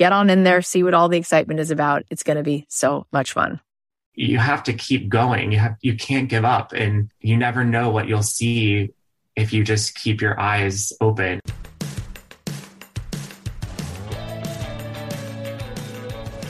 [0.00, 2.04] get on in there, see what all the excitement is about.
[2.08, 3.60] It's going to be so much fun.
[4.14, 5.52] You have to keep going.
[5.52, 8.94] You have you can't give up and you never know what you'll see
[9.36, 11.40] if you just keep your eyes open.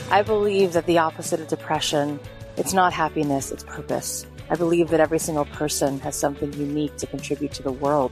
[0.09, 2.21] I believe that the opposite of depression,
[2.55, 4.25] it's not happiness, it's purpose.
[4.49, 8.11] I believe that every single person has something unique to contribute to the world.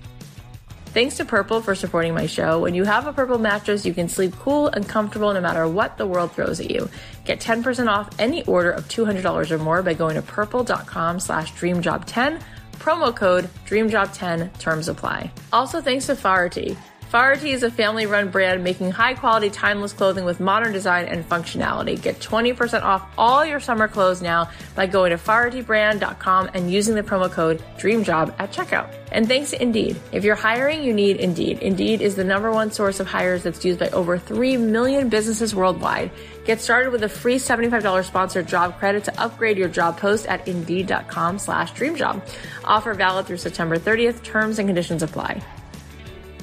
[0.93, 2.59] Thanks to Purple for supporting my show.
[2.59, 5.97] When you have a Purple mattress, you can sleep cool and comfortable no matter what
[5.97, 6.89] the world throws at you.
[7.23, 12.41] Get 10% off any order of $200 or more by going to purple.com slash dreamjob10.
[12.73, 14.57] Promo code dreamjob10.
[14.59, 15.31] Terms apply.
[15.53, 16.75] Also thanks to Faherty.
[17.11, 21.27] Faherty is a family run brand making high quality, timeless clothing with modern design and
[21.27, 22.01] functionality.
[22.01, 27.03] Get 20% off all your summer clothes now by going to fahertybrand.com and using the
[27.03, 28.95] promo code DREAMJOB at checkout.
[29.11, 29.99] And thanks to Indeed.
[30.13, 31.59] If you're hiring, you need Indeed.
[31.59, 35.53] Indeed is the number one source of hires that's used by over 3 million businesses
[35.53, 36.11] worldwide.
[36.45, 40.47] Get started with a free $75 sponsored job credit to upgrade your job post at
[40.47, 42.25] indeed.com slash dreamjob.
[42.63, 44.23] Offer valid through September 30th.
[44.23, 45.43] Terms and conditions apply.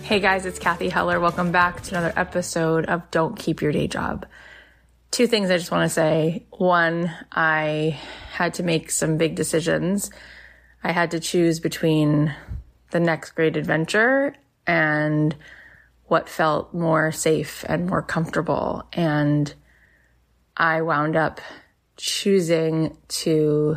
[0.09, 1.21] Hey guys, it's Cathy Heller.
[1.21, 4.25] Welcome back to another episode of Don't Keep Your Day Job.
[5.11, 6.47] Two things I just want to say.
[6.49, 8.01] One, I
[8.33, 10.11] had to make some big decisions.
[10.83, 12.35] I had to choose between
[12.91, 14.35] the next great adventure
[14.67, 15.37] and
[16.07, 18.89] what felt more safe and more comfortable.
[18.95, 19.53] And
[20.57, 21.43] I wound up
[21.99, 23.77] choosing to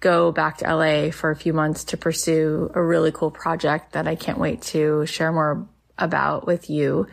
[0.00, 4.08] go back to LA for a few months to pursue a really cool project that
[4.08, 5.68] I can't wait to share more
[5.98, 7.06] about with you.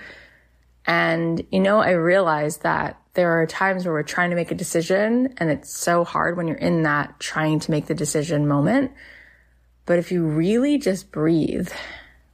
[0.86, 4.56] And, you know, I realized that there are times where we're trying to make a
[4.56, 8.92] decision and it's so hard when you're in that trying to make the decision moment.
[9.86, 11.69] But if you really just breathe,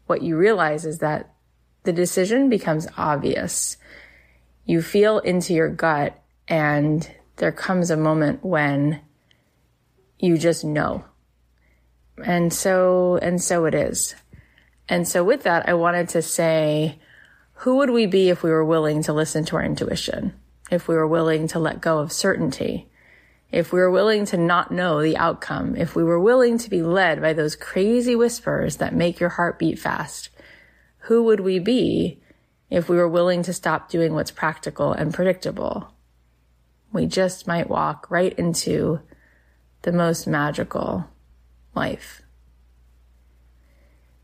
[0.06, 1.34] what you realize is that
[1.84, 3.78] the decision becomes obvious.
[4.66, 9.02] You feel into your gut and there comes a moment when
[10.24, 11.04] you just know.
[12.24, 14.16] And so, and so it is.
[14.88, 17.00] And so with that, I wanted to say,
[17.56, 20.34] who would we be if we were willing to listen to our intuition?
[20.72, 22.90] If we were willing to let go of certainty?
[23.52, 25.75] If we were willing to not know the outcome?
[25.75, 29.60] If we were willing to be led by those crazy whispers that make your heart
[29.60, 30.30] beat fast?
[31.00, 32.22] Who would we be
[32.69, 35.94] if we were willing to stop doing what's practical and predictable?
[36.94, 39.02] We just might walk right into
[39.83, 41.06] the most magical
[41.75, 42.21] life.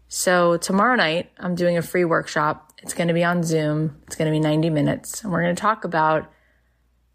[0.08, 2.74] So tomorrow night, I'm doing a free workshop.
[2.82, 4.02] It's going to be on Zoom.
[4.08, 6.32] It's going to be 90 minutes and we're going to talk about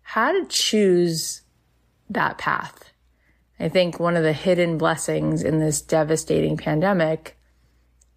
[0.02, 1.42] how to choose
[2.10, 2.92] that path.
[3.58, 7.38] I think one of the hidden blessings in this devastating pandemic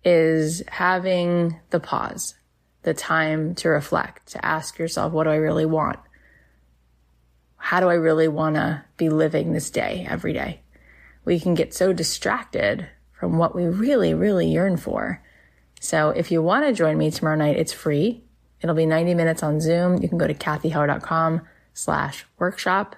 [0.03, 2.35] is having the pause,
[2.83, 5.99] the time to reflect, to ask yourself, what do I really want?
[7.67, 10.61] How do I really want to be living this day every day?
[11.25, 15.21] We can get so distracted from what we really, really yearn for.
[15.81, 18.23] So if you want to join me tomorrow night, it's free.
[18.61, 20.01] It'll be 90 minutes on Zoom.
[20.01, 21.41] You can go to cathyheller.com
[21.73, 22.95] slash workshop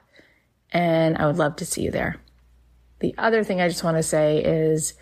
[0.72, 2.18] and I would love to see you there.
[3.00, 4.94] The other thing I just want to say is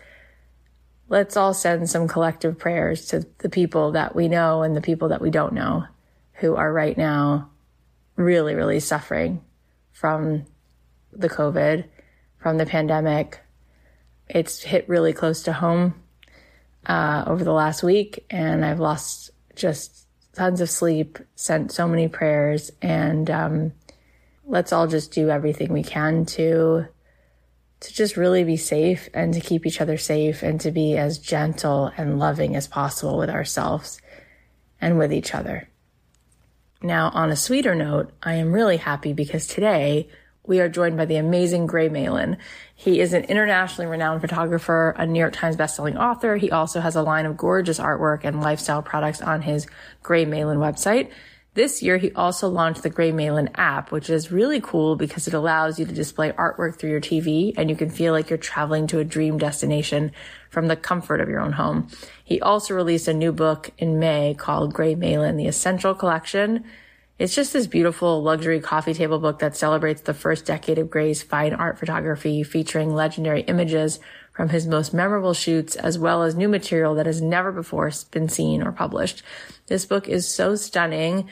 [1.10, 5.08] let's all send some collective prayers to the people that we know and the people
[5.08, 5.84] that we don't know
[6.36, 7.50] who are right now
[8.16, 9.44] really, really suffering
[9.98, 10.44] from
[11.12, 11.84] the COVID,
[12.38, 13.40] from the pandemic,
[14.28, 15.94] it's hit really close to home
[16.86, 22.06] uh, over the last week, and I've lost just tons of sleep, sent so many
[22.06, 23.72] prayers, and um,
[24.44, 26.86] let's all just do everything we can to
[27.80, 31.18] to just really be safe and to keep each other safe and to be as
[31.18, 34.00] gentle and loving as possible with ourselves
[34.80, 35.67] and with each other.
[36.82, 40.08] Now, on a sweeter note, I am really happy because today
[40.44, 42.38] we are joined by the amazing Gray Malin.
[42.74, 46.36] He is an internationally renowned photographer, a New York Times bestselling author.
[46.36, 49.66] He also has a line of gorgeous artwork and lifestyle products on his
[50.04, 51.10] Gray Malin website.
[51.58, 55.34] This year, he also launched the Gray Malin app, which is really cool because it
[55.34, 58.86] allows you to display artwork through your TV and you can feel like you're traveling
[58.86, 60.12] to a dream destination
[60.50, 61.88] from the comfort of your own home.
[62.22, 66.62] He also released a new book in May called Gray Malin, the Essential Collection.
[67.18, 71.24] It's just this beautiful luxury coffee table book that celebrates the first decade of Gray's
[71.24, 73.98] fine art photography, featuring legendary images
[74.32, 78.28] from his most memorable shoots, as well as new material that has never before been
[78.28, 79.24] seen or published.
[79.66, 81.28] This book is so stunning.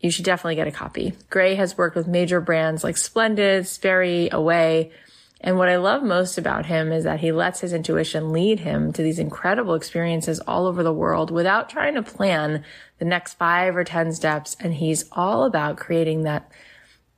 [0.00, 1.14] You should definitely get a copy.
[1.28, 4.92] Gray has worked with major brands like Splendid, Sperry, Away,
[5.40, 8.92] and what I love most about him is that he lets his intuition lead him
[8.92, 12.64] to these incredible experiences all over the world without trying to plan
[12.98, 14.56] the next five or 10 steps.
[14.58, 16.50] And he's all about creating that,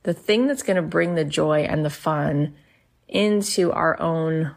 [0.03, 2.55] the thing that's going to bring the joy and the fun
[3.07, 4.55] into our own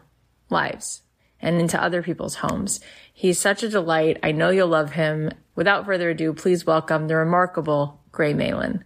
[0.49, 1.01] lives
[1.41, 2.79] and into other people's homes.
[3.11, 4.19] He's such a delight.
[4.21, 5.31] I know you'll love him.
[5.55, 8.83] Without further ado, please welcome the remarkable Gray Malin.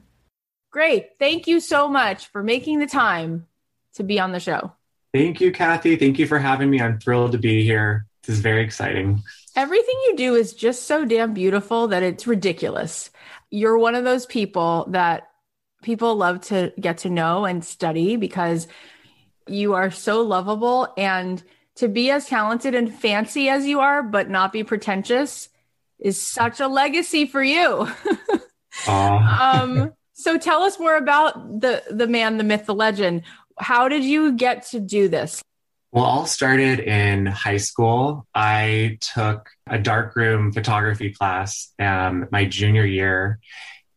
[0.72, 1.12] Great.
[1.20, 3.46] Thank you so much for making the time
[3.94, 4.74] to be on the show.
[5.14, 5.96] Thank you, Cathy.
[5.96, 6.82] Thank you for having me.
[6.82, 8.08] I'm thrilled to be here.
[8.24, 9.22] This is very exciting.
[9.56, 13.12] Everything you do is just so damn beautiful that it's ridiculous.
[13.52, 15.30] You're one of those people that
[15.84, 18.68] people love to get to know and study because
[19.48, 21.44] you are so lovable and
[21.76, 25.50] to be as talented and fancy as you are, but not be pretentious
[26.00, 27.88] is such a legacy for you.
[28.88, 33.24] um, so tell us more about the the man, the myth, the legend.
[33.58, 35.42] How did you get to do this?
[35.92, 38.28] Well, all started in high school.
[38.36, 43.40] I took a darkroom photography class um, my junior year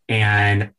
[0.08, 0.70] and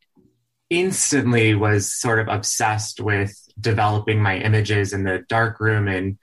[0.70, 6.18] instantly was sort of obsessed with developing my images in the darkroom and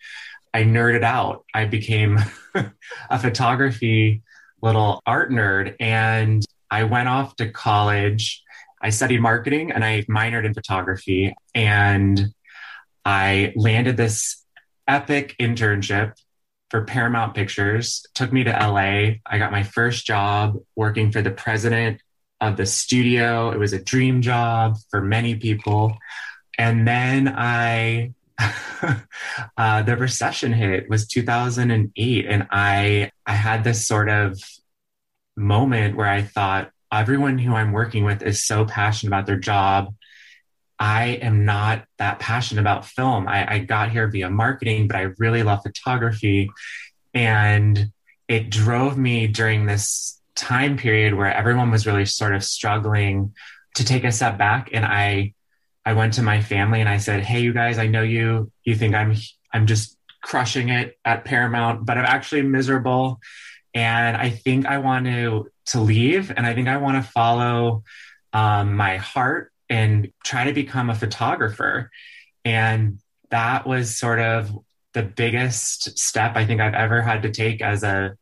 [0.53, 1.45] I nerded out.
[1.53, 2.19] I became
[3.09, 4.23] a photography
[4.61, 8.41] little art nerd and I went off to college.
[8.81, 12.33] I studied marketing and I minored in photography and
[13.05, 14.43] I landed this
[14.87, 16.13] epic internship
[16.69, 19.17] for Paramount Pictures, took me to LA.
[19.25, 22.01] I got my first job working for the president
[22.39, 23.51] of the studio.
[23.51, 25.97] It was a dream job for many people.
[26.57, 28.13] And then I
[29.57, 34.41] uh, the recession hit was 2008 and i i had this sort of
[35.41, 39.93] moment where i thought everyone who i'm working with is so passionate about their job.
[40.79, 43.27] I am not that passionate about film.
[43.27, 46.49] I, I got here via marketing but i really love photography.
[47.13, 47.91] And
[48.27, 53.33] it drove me during this time period where everyone was really sort of struggling
[53.75, 54.69] to take a step back.
[54.73, 55.33] And i
[55.83, 58.51] I went to my family and I said, "Hey, you guys, I know you.
[58.63, 59.15] You think I'm
[59.51, 63.19] I'm just crushing it at Paramount, but I'm actually miserable,
[63.73, 67.83] and I think I want to to leave, and I think I want to follow
[68.33, 71.89] um, my heart and try to become a photographer."
[72.43, 72.99] And
[73.29, 74.51] that was sort of
[74.93, 78.15] the biggest step I think I've ever had to take as a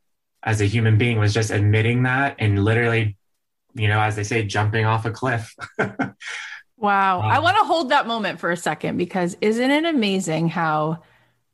[0.43, 3.17] as a human being was just admitting that and literally,
[3.73, 5.53] you know, as they say, jumping off a cliff.
[6.79, 7.19] Wow.
[7.21, 11.03] Um, I want to hold that moment for a second because isn't it amazing how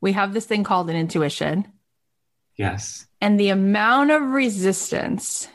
[0.00, 1.66] we have this thing called an intuition?
[2.56, 3.06] Yes.
[3.20, 5.48] And the amount of resistance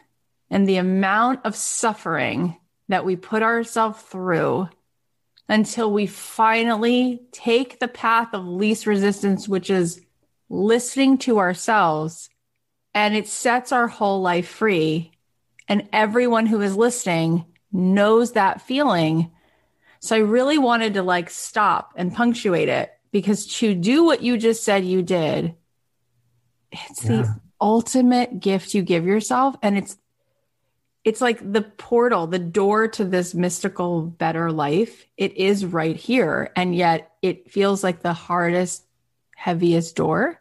[0.50, 2.58] and the amount of suffering
[2.90, 4.70] that we put ourselves through
[5.48, 10.02] until we finally take the path of least resistance, which is
[10.50, 12.30] listening to ourselves,
[12.94, 15.12] and it sets our whole life free.
[15.68, 19.32] And everyone who is listening knows that feeling
[20.02, 24.36] so I really wanted to like stop and punctuate it because to do what you
[24.36, 25.56] just said you did,
[26.72, 27.10] it's yeah.
[27.10, 29.56] the ultimate gift you give yourself.
[29.62, 29.98] And it's,
[31.04, 35.06] it's like the portal, the door to this mystical, better life.
[35.18, 36.52] It is right here.
[36.56, 38.84] And yet it feels like the hardest,
[39.36, 40.40] heaviest door.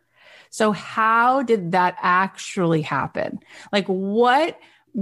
[0.50, 3.38] So, how did that actually happen?
[3.72, 4.58] Like, what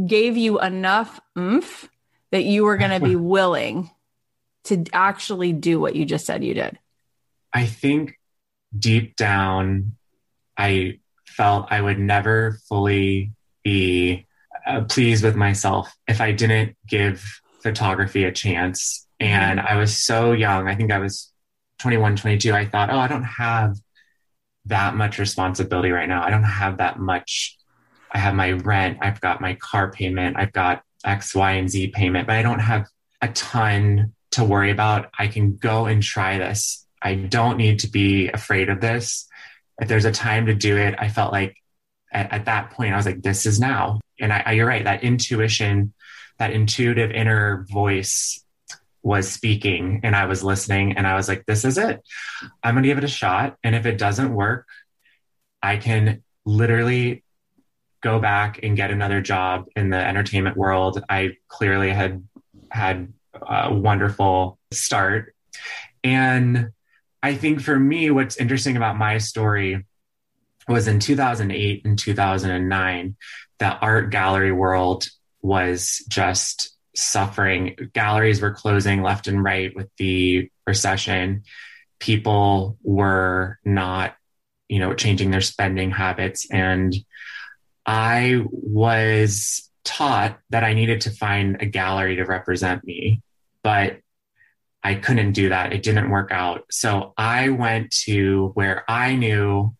[0.06, 1.88] gave you enough oomph
[2.30, 3.90] that you were going to be willing
[4.64, 6.78] to actually do what you just said you did?
[7.52, 8.18] I think
[8.78, 9.96] deep down,
[10.56, 11.00] I
[11.38, 13.30] felt I would never fully
[13.62, 14.26] be
[14.66, 17.24] uh, pleased with myself if I didn't give
[17.62, 19.06] photography a chance.
[19.20, 20.68] And I was so young.
[20.68, 21.32] I think I was
[21.78, 22.52] 21, 22.
[22.52, 23.76] I thought, oh, I don't have
[24.66, 26.24] that much responsibility right now.
[26.24, 27.56] I don't have that much.
[28.10, 31.88] I have my rent, I've got my car payment, I've got X, Y, and Z
[31.88, 32.86] payment, but I don't have
[33.20, 35.10] a ton to worry about.
[35.18, 36.86] I can go and try this.
[37.02, 39.27] I don't need to be afraid of this.
[39.80, 41.56] If there's a time to do it, I felt like
[42.12, 44.00] at, at that point, I was like, this is now.
[44.20, 45.92] And I, I, you're right, that intuition,
[46.38, 48.42] that intuitive inner voice
[49.02, 52.02] was speaking and I was listening and I was like, this is it.
[52.62, 53.56] I'm going to give it a shot.
[53.62, 54.66] And if it doesn't work,
[55.62, 57.22] I can literally
[58.00, 61.02] go back and get another job in the entertainment world.
[61.08, 62.26] I clearly had
[62.70, 65.34] had a wonderful start.
[66.04, 66.70] And
[67.22, 69.84] I think for me, what's interesting about my story
[70.68, 73.16] was in 2008 and 2009,
[73.58, 75.08] the art gallery world
[75.42, 77.76] was just suffering.
[77.92, 81.42] Galleries were closing left and right with the recession.
[81.98, 84.14] People were not,
[84.68, 86.46] you know, changing their spending habits.
[86.50, 86.94] And
[87.86, 93.22] I was taught that I needed to find a gallery to represent me
[93.62, 93.98] but
[94.82, 95.72] I couldn't do that.
[95.72, 96.66] It didn't work out.
[96.70, 99.74] So I went to where I knew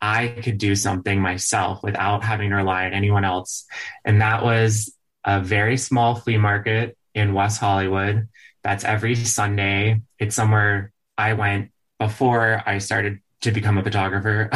[0.00, 3.66] I could do something myself without having to rely on anyone else.
[4.04, 8.28] And that was a very small flea market in West Hollywood.
[8.62, 10.02] That's every Sunday.
[10.18, 14.50] It's somewhere I went before I started to become a photographer.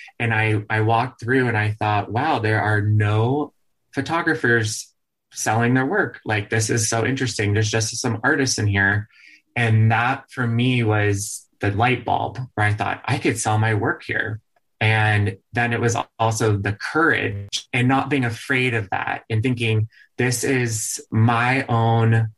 [0.18, 3.52] and I, I walked through and I thought, wow, there are no
[3.92, 4.92] photographers
[5.32, 6.20] selling their work.
[6.24, 7.54] Like, this is so interesting.
[7.54, 9.08] There's just some artists in here.
[9.56, 13.74] And that for me was the light bulb where I thought I could sell my
[13.74, 14.40] work here.
[14.80, 19.88] And then it was also the courage and not being afraid of that and thinking,
[20.16, 22.28] this is my own.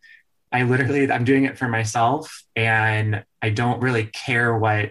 [0.50, 4.90] I literally, I'm doing it for myself and I don't really care what,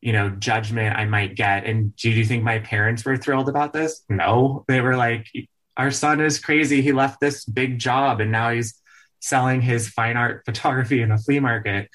[0.00, 1.66] you know, judgment I might get.
[1.66, 4.02] And do you think my parents were thrilled about this?
[4.08, 5.28] No, they were like,
[5.76, 6.82] our son is crazy.
[6.82, 8.74] He left this big job and now he's
[9.20, 11.88] selling his fine art photography in a flea market.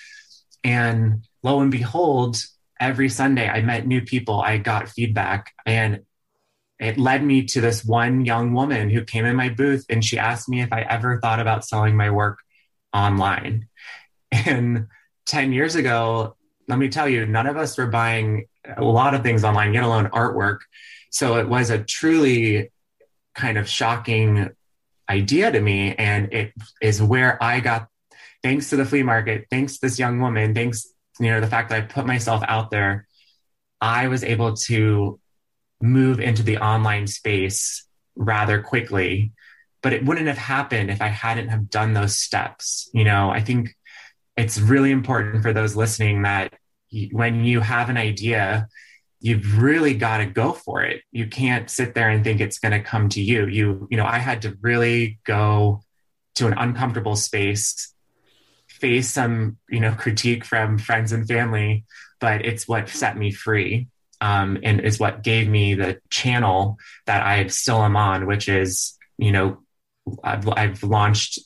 [0.64, 2.38] And lo and behold,
[2.80, 6.02] every Sunday I met new people, I got feedback, and
[6.80, 10.18] it led me to this one young woman who came in my booth and she
[10.18, 12.40] asked me if I ever thought about selling my work
[12.94, 13.68] online.
[14.32, 14.88] And
[15.28, 16.36] 10 years ago,
[16.68, 19.84] let me tell you, none of us were buying a lot of things online, let
[19.84, 20.60] alone artwork.
[21.12, 22.72] So it was a truly
[23.36, 24.50] kind of shocking
[25.10, 25.96] idea to me.
[25.96, 27.88] And it is where I got,
[28.42, 31.84] thanks to the flea market, thanks this young woman, thanks you know, the fact that
[31.84, 33.08] I put myself out there,
[33.80, 35.20] I was able to
[35.82, 39.32] move into the online space rather quickly.
[39.82, 42.90] But it wouldn't have happened if I hadn't have done those steps.
[42.94, 43.76] You know, I think
[44.38, 46.54] it's really important for those listening that
[47.12, 48.68] when you have an idea,
[49.24, 51.02] you've really got to go for it.
[51.14, 53.48] You can't sit there and think it's going to come to you.
[53.48, 55.82] You, you know, I had to really go
[56.36, 57.94] to an uncomfortable space,
[58.68, 61.86] face some, you know, critique from friends and family,
[62.20, 63.88] but it's what set me free.
[64.20, 66.78] Um, and is what gave me the channel
[67.08, 69.60] that I still am on, which is, you know,
[70.24, 71.40] I've, I've launched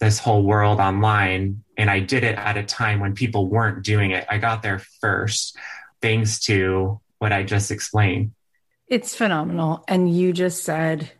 [0.00, 4.10] this whole world online and I did it at a time when people weren't doing
[4.10, 4.26] it.
[4.28, 5.56] I got there first
[6.02, 8.32] thanks to what I just explained.
[8.88, 9.84] It's phenomenal.
[9.88, 11.10] And you just said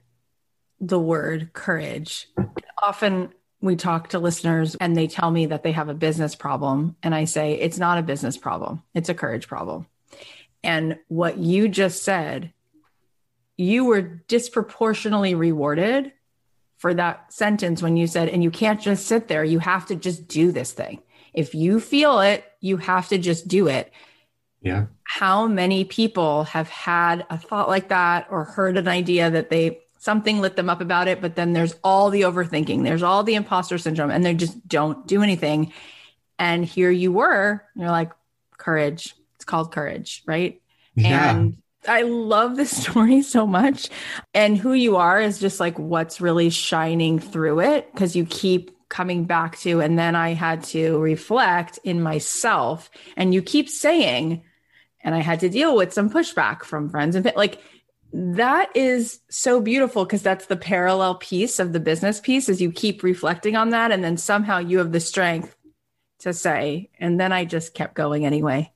[0.81, 2.29] the word courage.
[2.83, 6.97] Often we talk to listeners and they tell me that they have a business problem.
[7.03, 9.87] And I say, it's not a business problem, it's a courage problem.
[10.65, 12.53] And what you just said,
[13.57, 16.12] you were disproportionately rewarded
[16.79, 19.95] for that sentence when you said, and you can't just sit there, you have to
[19.95, 21.01] just do this thing.
[21.33, 23.93] If you feel it, you have to just do it.
[24.62, 24.87] Yeah.
[25.04, 29.81] How many people have had a thought like that or heard an idea that they
[29.99, 33.37] something lit them up about it, but then there's all the overthinking, there's all the
[33.37, 35.73] imposter syndrome, and they just don't do anything.
[36.40, 38.11] And here you were, you're like,
[38.59, 39.14] courage.
[39.37, 40.61] It's called courage, right?
[40.97, 41.37] Yeah.
[41.37, 43.90] And I love this story so much.
[44.35, 48.76] And who you are is just like what's really shining through it because you keep
[48.88, 49.81] coming back to.
[49.81, 52.90] And then I had to reflect in myself.
[53.16, 54.42] And you keep saying,
[55.02, 57.61] and I had to deal with some pushback from friends and like
[58.14, 62.71] that is so beautiful because that's the parallel piece of the business piece is you
[62.71, 65.56] keep reflecting on that and then somehow you have the strength
[66.21, 68.71] to say and then I just kept going anyway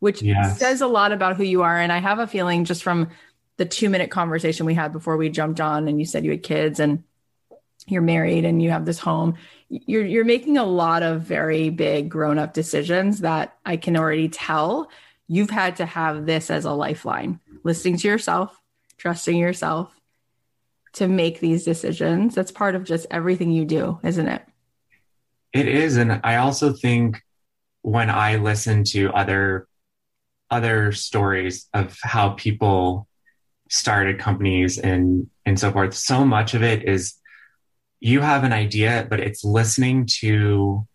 [0.00, 0.58] which yes.
[0.58, 3.10] says a lot about who you are and I have a feeling just from
[3.58, 6.42] the 2 minute conversation we had before we jumped on and you said you had
[6.42, 7.04] kids and
[7.86, 9.34] you're married and you have this home
[9.68, 14.28] you're you're making a lot of very big grown up decisions that I can already
[14.28, 14.90] tell
[15.30, 18.60] you've had to have this as a lifeline listening to yourself,
[18.98, 19.94] trusting yourself
[20.94, 22.34] to make these decisions.
[22.34, 24.42] That's part of just everything you do, isn't it?
[25.52, 25.96] It is.
[25.98, 27.22] And I also think
[27.82, 29.68] when I listen to other
[30.50, 33.06] other stories of how people
[33.68, 37.14] started companies and and so forth, so much of it is
[38.00, 40.88] you have an idea, but it's listening to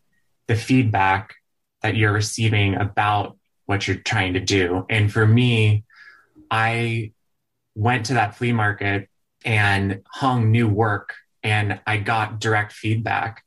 [0.47, 1.35] the feedback
[1.83, 4.85] that you're receiving about what you're trying to do.
[4.89, 5.83] And for me,
[6.51, 7.11] I
[7.75, 9.09] went to that flea market
[9.43, 13.43] and hung new work and I got direct feedback.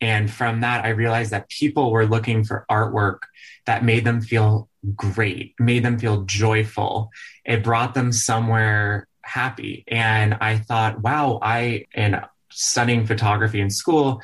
[0.00, 3.18] And from that, I realized that people were looking for artwork
[3.66, 7.10] that made them feel great, made them feel joyful.
[7.44, 9.84] It brought them somewhere happy.
[9.88, 14.22] And I thought, wow, I, in studying photography in school,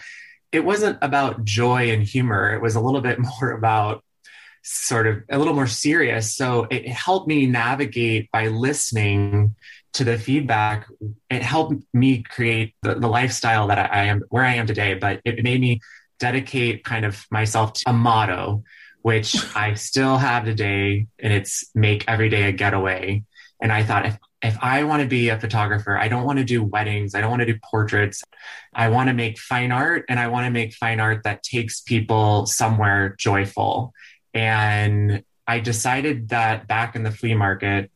[0.52, 2.54] it wasn't about joy and humor.
[2.54, 4.02] It was a little bit more about
[4.66, 6.34] sort of a little more serious.
[6.34, 9.54] So it helped me navigate by listening
[9.92, 10.88] to the feedback.
[11.30, 14.94] It helped me create the, the lifestyle that I, I am where I am today,
[14.94, 15.80] but it made me
[16.18, 18.64] dedicate kind of myself to a motto,
[19.02, 23.22] which I still have today, and it's make every day a getaway.
[23.60, 26.44] And I thought if if I want to be a photographer, I don't want to
[26.44, 27.14] do weddings.
[27.14, 28.22] I don't want to do portraits.
[28.74, 31.80] I want to make fine art and I want to make fine art that takes
[31.80, 33.94] people somewhere joyful.
[34.36, 37.90] And I decided that back in the flea market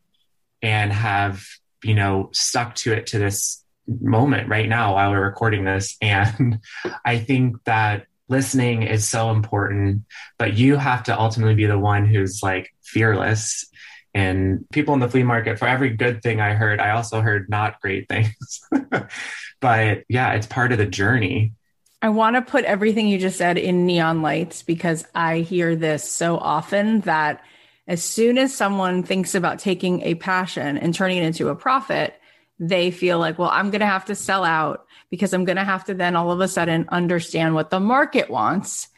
[0.63, 1.45] and have,
[1.85, 5.99] you know, stuck to it to this moment right now while we're recording this.
[6.03, 6.61] And
[7.05, 10.05] I think that listening is so important,
[10.39, 13.67] but you have to ultimately be the one who's like fearless.
[14.15, 17.51] And people in the flea market, for every good thing I heard, I also heard
[17.51, 18.61] not great things.
[19.61, 21.53] but yeah, it's part of the journey.
[22.03, 26.11] I want to put everything you just said in neon lights because I hear this
[26.11, 27.43] so often that
[27.87, 32.15] as soon as someone thinks about taking a passion and turning it into a profit,
[32.59, 35.65] they feel like, well, I'm going to have to sell out because I'm going to
[35.65, 38.89] have to then all of a sudden understand what the market wants.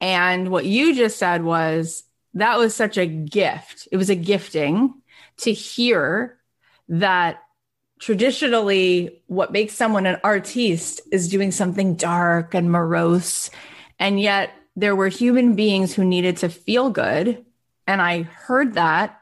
[0.00, 3.88] And what you just said was that was such a gift.
[3.90, 4.94] It was a gifting
[5.38, 6.38] to hear
[6.88, 7.42] that
[8.04, 13.48] traditionally what makes someone an artiste is doing something dark and morose
[13.98, 17.42] and yet there were human beings who needed to feel good
[17.86, 19.18] and i heard that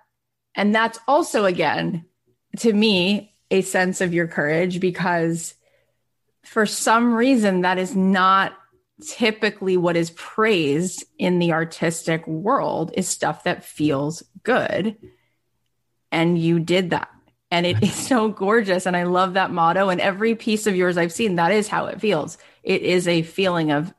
[0.57, 2.05] and that's also again
[2.57, 5.55] to me a sense of your courage because
[6.42, 8.53] for some reason that is not
[9.07, 14.97] typically what is praised in the artistic world is stuff that feels good.
[16.11, 17.12] And you did that.
[17.52, 18.86] And it is so gorgeous.
[18.86, 19.90] And I love that motto.
[19.90, 22.38] And every piece of yours I've seen, that is how it feels.
[22.62, 23.92] It is a feeling of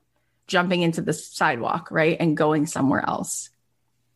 [0.47, 2.17] jumping into the sidewalk, right?
[2.19, 3.51] And going somewhere else.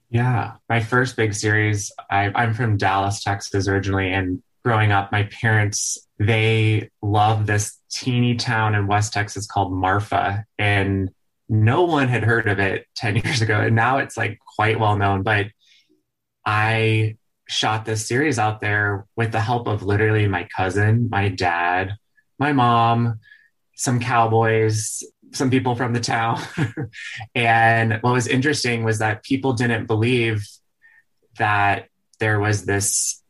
[0.10, 0.54] Yeah.
[0.67, 4.12] My first big series, I, I'm from Dallas, Texas originally.
[4.12, 10.45] And growing up, my parents, they love this teeny town in West Texas called Marfa.
[10.58, 11.12] And
[11.47, 13.62] no one had heard of it 10 years ago.
[13.62, 15.21] And now it's like quite well known.
[15.21, 15.45] But
[16.43, 17.17] I
[17.48, 21.98] shot this series out there with the help of literally my cousin, my dad,
[22.38, 23.20] my mom,
[23.76, 26.42] some cowboys, some people from the town.
[27.36, 30.46] and what was interesting was that people didn't believe
[31.38, 31.88] that
[32.20, 33.24] there was this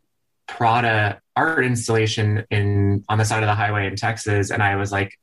[0.47, 4.49] Prada art installation in on the side of the highway in Texas.
[4.49, 5.19] And I was like,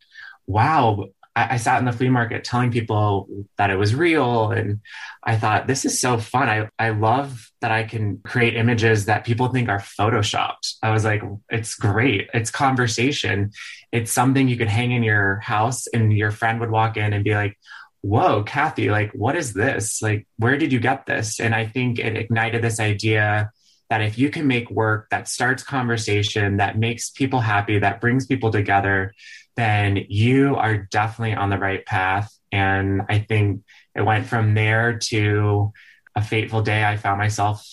[0.46, 4.50] wow, I, I, sat in the flea market telling people that it was real.
[4.50, 4.80] And
[5.22, 6.48] I thought, this is so fun.
[6.48, 10.74] I, I love that I can create images that people think are photoshopped.
[10.82, 12.28] I was like, it's great.
[12.34, 13.52] It's conversation.
[13.92, 17.24] It's something you could hang in your house and your friend would walk in and
[17.24, 17.58] be like,
[18.02, 20.02] whoa, Cathy, like, what is this?
[20.02, 21.40] Like, where did you get this?
[21.40, 23.50] And I think it ignited this idea
[23.88, 28.26] that if you can make work that starts conversation, that makes people happy, that brings
[28.26, 29.14] people together,
[29.56, 32.36] then you are definitely on the right path.
[32.50, 33.62] And I think
[33.94, 35.72] it went from there to
[36.14, 36.84] a fateful day.
[36.84, 37.66] I found myself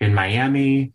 [0.00, 0.92] in Miami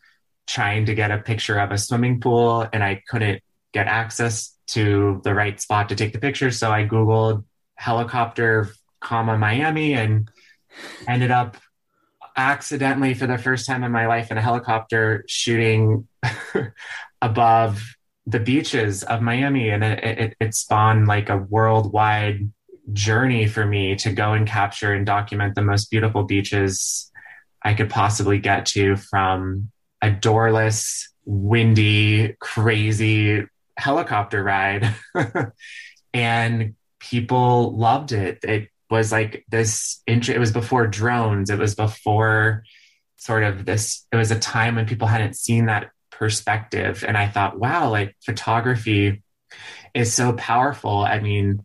[0.48, 3.42] trying to get a picture of a swimming pool and I couldn't
[3.74, 6.52] get access to the right spot to take the picture.
[6.52, 7.44] So I Googled
[7.76, 8.70] helicopter,
[9.02, 10.30] comma, Miami and
[11.08, 11.58] ended up
[12.36, 16.08] accidentally for the first time in my life in a helicopter shooting
[17.22, 17.84] above
[18.26, 22.52] the beaches of Miami, and it, it, it spawned like a worldwide
[22.92, 27.12] journey for me to go and capture and document the most beautiful beaches
[27.62, 33.46] I could possibly get to from a doorless, windy, crazy
[33.78, 34.94] helicopter ride.
[36.14, 38.40] and people loved it.
[38.44, 42.64] It was like this, it was before drones, it was before
[43.16, 45.90] sort of this, it was a time when people hadn't seen that
[46.24, 47.04] perspective.
[47.06, 49.22] And I thought, wow, like photography
[49.94, 51.00] is so powerful.
[51.00, 51.64] I mean,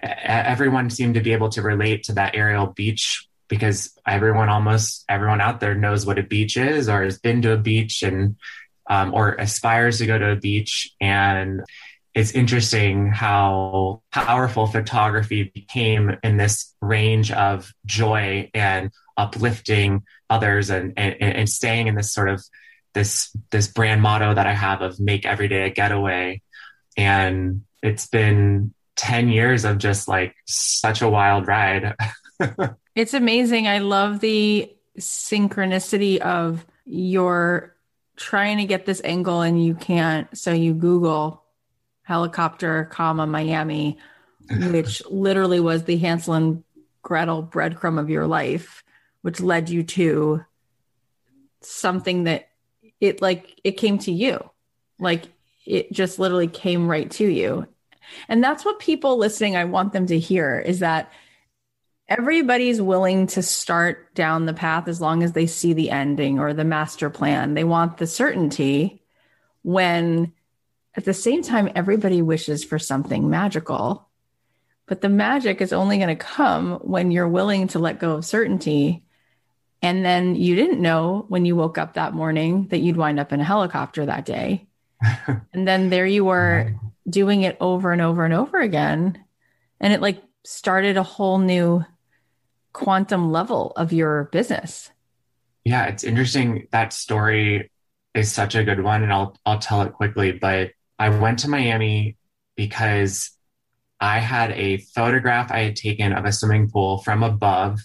[0.00, 5.40] everyone seemed to be able to relate to that aerial beach because everyone almost everyone
[5.40, 8.36] out there knows what a beach is or has been to a beach and
[8.88, 11.64] um, or aspires to go to a beach and
[12.14, 20.92] it's interesting how powerful photography became in this range of joy and uplifting others and,
[20.96, 22.42] and, and staying in this sort of
[22.96, 26.40] this this brand motto that I have of make every day a getaway.
[26.96, 31.94] And it's been 10 years of just like such a wild ride.
[32.94, 33.68] it's amazing.
[33.68, 37.76] I love the synchronicity of your
[38.16, 40.26] trying to get this angle and you can't.
[40.36, 41.44] So you Google
[42.02, 43.98] helicopter, comma, Miami,
[44.70, 46.64] which literally was the Hansel and
[47.02, 48.82] Gretel breadcrumb of your life,
[49.20, 50.42] which led you to
[51.60, 52.45] something that
[53.00, 54.38] it like it came to you.
[54.98, 55.24] Like
[55.64, 57.66] it just literally came right to you.
[58.28, 61.10] And that's what people listening i want them to hear is that
[62.08, 66.54] everybody's willing to start down the path as long as they see the ending or
[66.54, 67.54] the master plan.
[67.54, 69.02] They want the certainty
[69.62, 70.32] when
[70.94, 74.08] at the same time everybody wishes for something magical.
[74.86, 78.24] But the magic is only going to come when you're willing to let go of
[78.24, 79.02] certainty
[79.82, 83.32] and then you didn't know when you woke up that morning that you'd wind up
[83.32, 84.66] in a helicopter that day.
[85.52, 86.74] and then there you were
[87.08, 89.22] doing it over and over and over again.
[89.80, 91.84] And it like started a whole new
[92.72, 94.90] quantum level of your business.
[95.64, 96.68] Yeah, it's interesting.
[96.70, 97.70] That story
[98.14, 101.50] is such a good one and I'll I'll tell it quickly, but I went to
[101.50, 102.16] Miami
[102.56, 103.30] because
[104.00, 107.80] I had a photograph I had taken of a swimming pool from above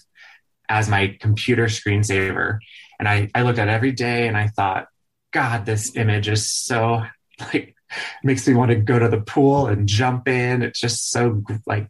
[0.72, 2.58] as my computer screensaver.
[2.98, 4.86] And I, I looked at every day and I thought,
[5.30, 7.02] God, this image is so
[7.38, 7.76] like
[8.24, 10.62] makes me want to go to the pool and jump in.
[10.62, 11.88] It's just so like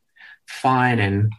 [0.48, 1.30] fun and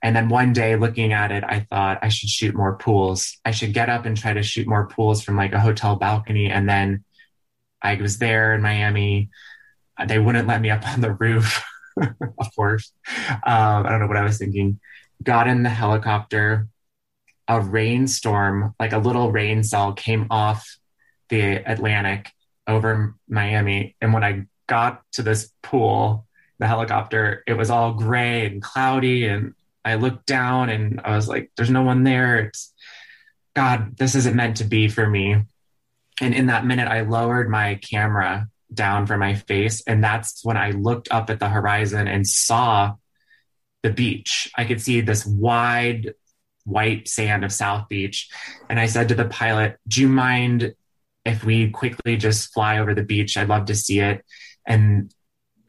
[0.00, 3.36] and then one day looking at it, I thought I should shoot more pools.
[3.44, 6.50] I should get up and try to shoot more pools from like a hotel balcony.
[6.50, 7.04] And then
[7.82, 9.28] I was there in Miami.
[10.06, 11.64] They wouldn't let me up on the roof,
[12.00, 12.92] of course.
[13.28, 14.78] Um, I don't know what I was thinking.
[15.20, 16.68] Got in the helicopter,
[17.48, 20.78] a rainstorm, like a little rain cell came off
[21.30, 22.30] the Atlantic
[22.66, 23.96] over Miami.
[24.00, 26.26] And when I got to this pool,
[26.58, 29.26] the helicopter, it was all gray and cloudy.
[29.26, 32.38] And I looked down and I was like, there's no one there.
[32.38, 32.72] It's
[33.54, 35.44] God, this isn't meant to be for me.
[36.20, 39.82] And in that minute, I lowered my camera down from my face.
[39.86, 42.94] And that's when I looked up at the horizon and saw
[43.82, 44.50] the beach.
[44.56, 46.14] I could see this wide
[46.68, 48.28] white sand of South Beach.
[48.68, 50.74] And I said to the pilot, Do you mind
[51.24, 53.36] if we quickly just fly over the beach?
[53.36, 54.24] I'd love to see it.
[54.66, 55.12] And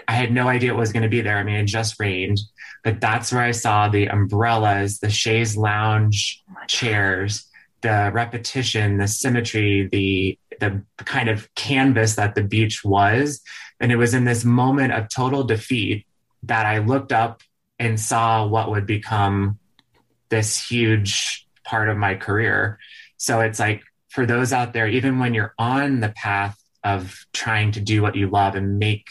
[0.08, 1.38] I had no idea it was going to be there.
[1.38, 2.40] I mean, it just rained,
[2.84, 7.48] but that's where I saw the umbrellas, the chaise lounge chairs,
[7.82, 13.42] the repetition, the symmetry, the the kind of canvas that the beach was.
[13.80, 16.06] And it was in this moment of total defeat
[16.44, 17.42] that I looked up
[17.78, 19.60] and saw what would become
[20.30, 22.80] this huge part of my career.
[23.18, 27.72] So it's like for those out there, even when you're on the path of trying
[27.74, 29.08] to do what you love and make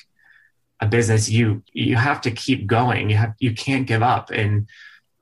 [0.80, 3.10] a business, you you have to keep going.
[3.10, 4.68] You have you can't give up and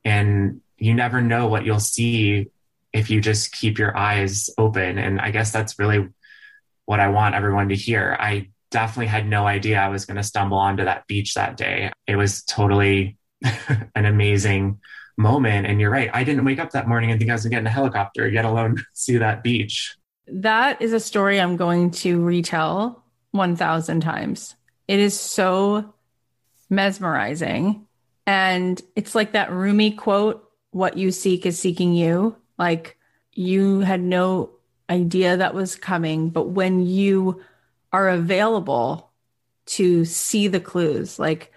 [0.05, 2.51] and you never know what you'll see
[2.93, 4.99] if you just keep your eyes open.
[4.99, 6.09] And I guess that's really
[6.85, 8.17] what I want everyone to hear.
[8.19, 11.91] I definitely had no idea I was going to stumble onto that beach that day.
[12.07, 13.17] It was totally
[13.95, 14.81] an amazing
[15.17, 15.67] moment.
[15.67, 16.11] And you're right.
[16.13, 17.71] I didn't wake up that morning and think I was going to get in a
[17.71, 19.97] helicopter, yet alone see that beach.
[20.29, 24.55] That is a story I'm going to retell 1,000 times.
[24.89, 25.95] It is so
[26.69, 27.87] mesmerizing.
[28.27, 32.37] And it's like that Rumi quote what you seek is seeking you.
[32.59, 32.97] Like
[33.33, 34.51] you had no
[34.91, 37.43] idea that was coming, but when you
[37.93, 39.11] are available
[39.67, 41.53] to see the clues, like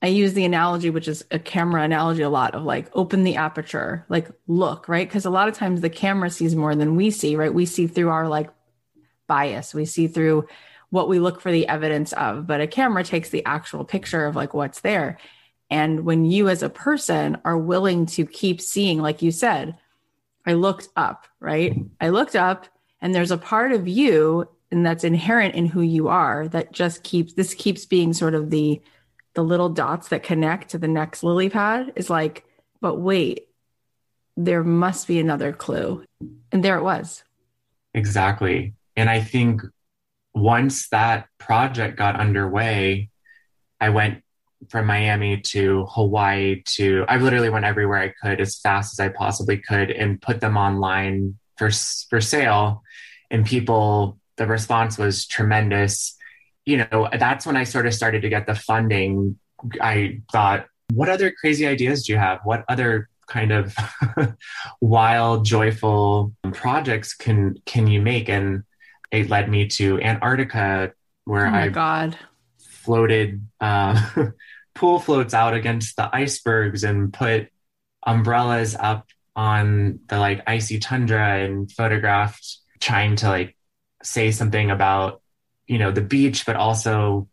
[0.00, 3.36] I use the analogy, which is a camera analogy a lot of like open the
[3.36, 5.08] aperture, like look, right?
[5.08, 7.52] Because a lot of times the camera sees more than we see, right?
[7.52, 8.50] We see through our like
[9.26, 10.46] bias, we see through
[10.90, 14.36] what we look for the evidence of, but a camera takes the actual picture of
[14.36, 15.18] like what's there.
[15.68, 19.76] And when you as a person are willing to keep seeing, like you said,
[20.46, 21.76] I looked up, right?
[22.00, 22.66] I looked up
[23.02, 27.02] and there's a part of you and that's inherent in who you are that just
[27.02, 28.80] keeps this keeps being sort of the
[29.38, 32.44] the little dots that connect to the next lily pad is like,
[32.80, 33.46] but wait,
[34.36, 36.04] there must be another clue.
[36.50, 37.22] And there it was.
[37.94, 38.74] Exactly.
[38.96, 39.62] And I think
[40.34, 43.10] once that project got underway,
[43.80, 44.24] I went
[44.70, 49.08] from Miami to Hawaii to, I literally went everywhere I could as fast as I
[49.10, 51.70] possibly could and put them online for,
[52.10, 52.82] for sale.
[53.30, 56.17] And people, the response was tremendous
[56.68, 59.38] you know, that's when I sort of started to get the funding.
[59.80, 62.40] I thought, what other crazy ideas do you have?
[62.44, 63.74] What other kind of
[64.82, 68.28] wild, joyful projects can can you make?
[68.28, 68.64] And
[69.10, 70.92] it led me to Antarctica,
[71.24, 72.18] where oh I God.
[72.58, 74.26] floated uh,
[74.74, 77.48] pool floats out against the icebergs and put
[78.06, 83.56] umbrellas up on the like icy tundra and photographed trying to like
[84.02, 85.22] say something about
[85.68, 87.28] you know the beach, but also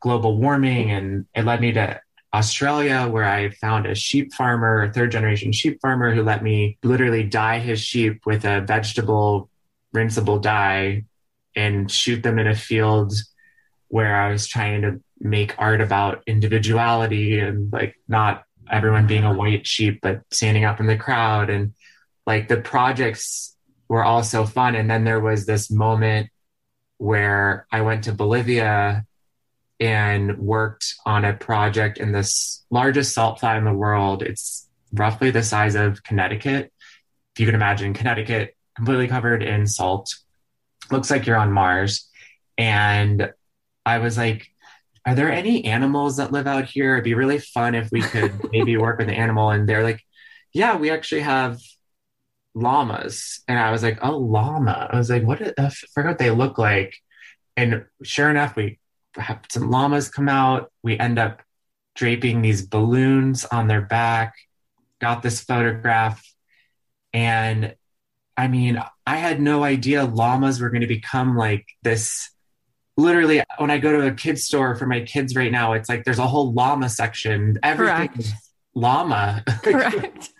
[0.00, 2.00] global warming, and it led me to
[2.34, 6.78] Australia, where I found a sheep farmer, a third generation sheep farmer, who let me
[6.82, 9.48] literally dye his sheep with a vegetable
[9.92, 11.04] rinsable dye
[11.54, 13.14] and shoot them in a field
[13.88, 19.32] where I was trying to make art about individuality and like not everyone being a
[19.32, 21.48] white sheep, but standing out from the crowd.
[21.48, 21.72] And
[22.26, 23.56] like the projects
[23.88, 24.74] were all so fun.
[24.74, 26.28] And then there was this moment
[26.98, 29.04] where I went to Bolivia
[29.78, 34.22] and worked on a project in this largest salt flat in the world.
[34.22, 36.72] It's roughly the size of Connecticut.
[37.34, 40.14] If you can imagine Connecticut completely covered in salt.
[40.90, 42.08] Looks like you're on Mars.
[42.56, 43.32] And
[43.84, 44.48] I was like,
[45.04, 46.94] are there any animals that live out here?
[46.94, 49.50] It'd be really fun if we could maybe work with an animal.
[49.50, 50.02] And they're like,
[50.52, 51.58] yeah, we actually have
[52.56, 53.40] llamas.
[53.46, 54.88] And I was like, oh, llama.
[54.90, 55.40] I was like, what?
[55.60, 56.96] I forgot what they look like.
[57.56, 58.78] And sure enough, we
[59.16, 60.72] have some llamas come out.
[60.82, 61.42] We end up
[61.94, 64.34] draping these balloons on their back,
[65.00, 66.22] got this photograph.
[67.12, 67.74] And
[68.36, 72.30] I mean, I had no idea llamas were going to become like this.
[72.98, 76.04] Literally, when I go to a kid's store for my kids right now, it's like
[76.04, 77.58] there's a whole llama section.
[77.62, 78.32] Everything Correct.
[78.74, 79.44] llama.
[79.62, 80.30] Correct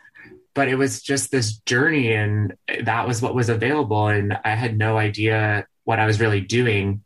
[0.57, 4.77] but it was just this journey and that was what was available and i had
[4.77, 7.05] no idea what i was really doing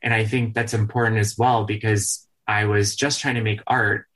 [0.00, 4.06] and i think that's important as well because i was just trying to make art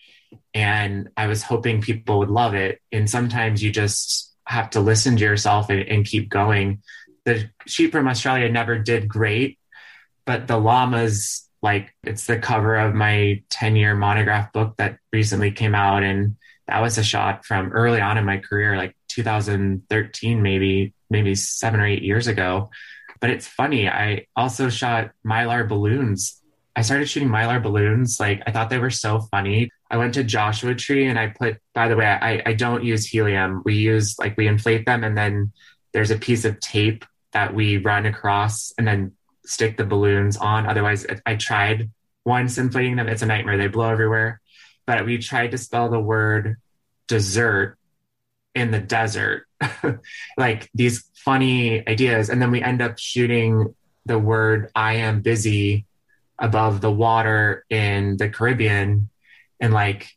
[0.55, 5.17] and i was hoping people would love it and sometimes you just have to listen
[5.17, 6.81] to yourself and, and keep going
[7.25, 9.59] the sheep from australia never did great
[10.25, 15.51] but the llamas Like it's the cover of my 10 year monograph book that recently
[15.51, 16.05] came out.
[16.05, 16.37] And
[16.69, 21.81] that was a shot from early on in my career, like 2013, maybe, maybe seven
[21.81, 22.71] or eight years ago.
[23.21, 23.89] But it's funny.
[23.89, 26.41] I also shot mylar balloons.
[26.75, 28.21] I started shooting mylar balloons.
[28.21, 29.71] Like I thought they were so funny.
[29.91, 33.07] I went to Joshua Tree and I put, by the way, I, I don't use
[33.07, 33.63] helium.
[33.65, 35.53] We use like we inflate them and then
[35.93, 39.13] there's a piece of tape that we run across and then
[39.45, 40.67] stick the balloons on.
[40.67, 41.91] Otherwise, I tried
[42.25, 43.09] once inflating them.
[43.09, 43.57] It's a nightmare.
[43.57, 44.41] They blow everywhere.
[44.87, 46.57] But we tried to spell the word
[47.09, 47.77] dessert
[48.55, 49.47] in the desert,
[50.39, 52.31] like these funny ideas.
[52.31, 53.75] And then we end up shooting
[54.07, 55.87] the word I am busy
[56.39, 59.11] above the water in the Caribbean.
[59.61, 60.09] And like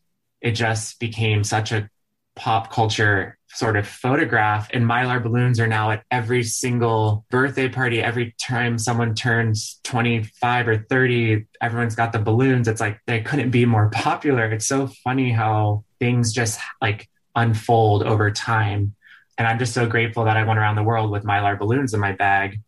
[0.42, 1.90] it just became such a
[2.40, 8.02] pop culture sort of photograph and mylar balloons are now at every single birthday party.
[8.02, 12.68] Every time someone turns 25 or 30 everyone's got the balloons.
[12.68, 14.46] It's like they couldn't be more popular.
[14.52, 18.96] It's so funny how things just like unfold over time.
[19.38, 22.02] And i'm just so grateful that i went around the world with mylar balloons in
[22.02, 22.60] my bag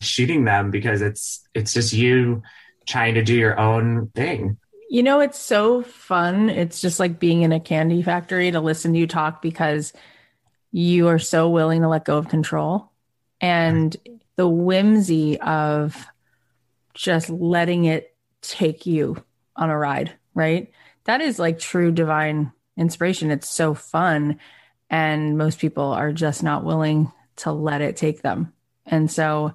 [0.00, 2.42] shooting them because it's it's just you
[2.86, 4.58] trying to do your own thing
[4.88, 8.92] you know it's so fun it's just like being in a candy factory to listen
[8.92, 9.92] to you talk because
[10.72, 12.90] you are so willing to let go of control
[13.40, 13.96] and
[14.36, 16.06] the whimsy of
[16.94, 19.22] just letting it take you
[19.54, 20.70] on a ride, right?
[21.04, 23.30] That is like true divine inspiration.
[23.30, 24.38] It's so fun.
[24.88, 28.52] And most people are just not willing to let it take them.
[28.84, 29.54] And so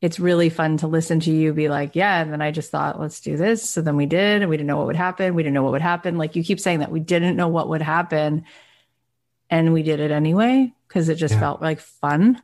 [0.00, 2.20] it's really fun to listen to you be like, yeah.
[2.20, 3.68] And then I just thought, let's do this.
[3.68, 5.34] So then we did, and we didn't know what would happen.
[5.34, 6.16] We didn't know what would happen.
[6.16, 8.44] Like you keep saying that we didn't know what would happen
[9.50, 11.40] and we did it anyway because it just yeah.
[11.40, 12.40] felt like fun.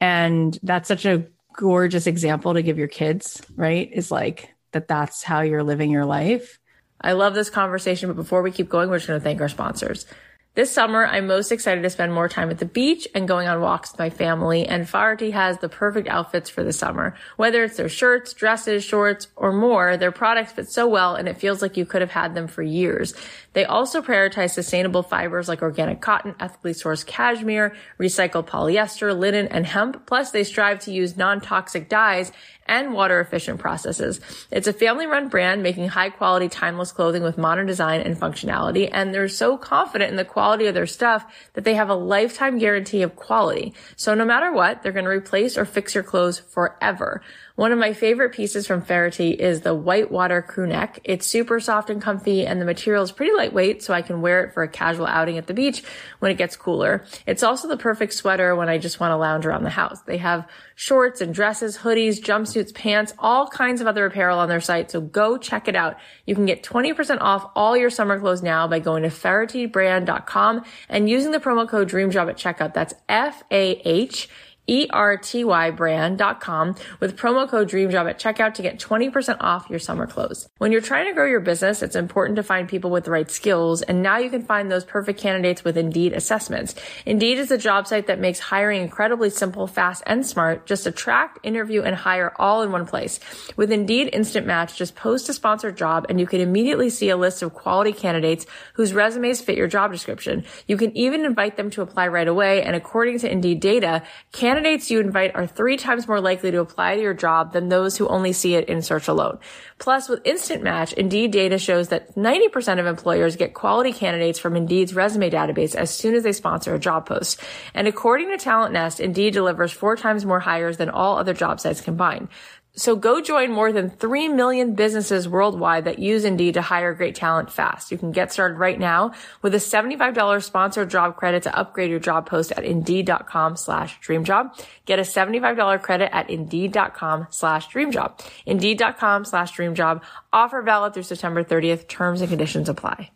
[0.00, 3.90] And that's such a gorgeous example to give your kids, right?
[3.92, 6.58] Is like that that's how you're living your life.
[7.00, 9.48] I love this conversation, but before we keep going, we're just going to thank our
[9.48, 10.06] sponsors.
[10.54, 13.62] This summer, I'm most excited to spend more time at the beach and going on
[13.62, 17.14] walks with my family, and Faherty has the perfect outfits for the summer.
[17.38, 21.38] Whether it's their shirts, dresses, shorts, or more, their products fit so well and it
[21.38, 23.14] feels like you could have had them for years.
[23.54, 29.64] They also prioritize sustainable fibers like organic cotton, ethically sourced cashmere, recycled polyester, linen, and
[29.64, 30.04] hemp.
[30.04, 32.30] Plus, they strive to use non-toxic dyes
[32.72, 34.18] and water efficient processes.
[34.50, 38.88] It's a family run brand making high quality, timeless clothing with modern design and functionality.
[38.90, 42.56] And they're so confident in the quality of their stuff that they have a lifetime
[42.56, 43.74] guarantee of quality.
[43.96, 47.20] So no matter what, they're going to replace or fix your clothes forever.
[47.54, 51.00] One of my favorite pieces from Faherty is the whitewater crew neck.
[51.04, 54.44] It's super soft and comfy and the material is pretty lightweight so I can wear
[54.44, 55.82] it for a casual outing at the beach
[56.20, 57.04] when it gets cooler.
[57.26, 60.00] It's also the perfect sweater when I just want to lounge around the house.
[60.02, 64.60] They have shorts and dresses, hoodies, jumpsuits, pants, all kinds of other apparel on their
[64.60, 64.90] site.
[64.90, 65.98] So go check it out.
[66.26, 71.10] You can get 20% off all your summer clothes now by going to fahertybrand.com and
[71.10, 72.72] using the promo code DREAMJOB at checkout.
[72.72, 74.28] That's F-A-H
[74.68, 80.48] ertybrand.com with promo code DREAMJOB at checkout to get 20% off your summer clothes.
[80.58, 83.30] When you're trying to grow your business, it's important to find people with the right
[83.30, 86.74] skills, and now you can find those perfect candidates with Indeed assessments.
[87.04, 90.66] Indeed is a job site that makes hiring incredibly simple, fast, and smart.
[90.66, 93.18] Just attract, interview, and hire all in one place.
[93.56, 97.16] With Indeed Instant Match, just post a sponsored job and you can immediately see a
[97.16, 100.44] list of quality candidates whose resumes fit your job description.
[100.66, 104.51] You can even invite them to apply right away, and according to Indeed data, candidates
[104.52, 107.96] candidates you invite are three times more likely to apply to your job than those
[107.96, 109.38] who only see it in search alone.
[109.78, 114.54] Plus, with Instant Match, Indeed data shows that 90% of employers get quality candidates from
[114.54, 117.40] Indeed's resume database as soon as they sponsor a job post.
[117.72, 121.58] And according to Talent Nest, Indeed delivers four times more hires than all other job
[121.58, 122.28] sites combined.
[122.74, 127.14] So go join more than 3 million businesses worldwide that use Indeed to hire great
[127.14, 127.92] talent fast.
[127.92, 132.00] You can get started right now with a $75 sponsored job credit to upgrade your
[132.00, 134.58] job post at indeed.com slash dreamjob.
[134.86, 138.18] Get a $75 credit at indeed.com slash dreamjob.
[138.46, 140.02] Indeed.com slash dreamjob.
[140.32, 141.88] Offer valid through September 30th.
[141.88, 143.10] Terms and conditions apply.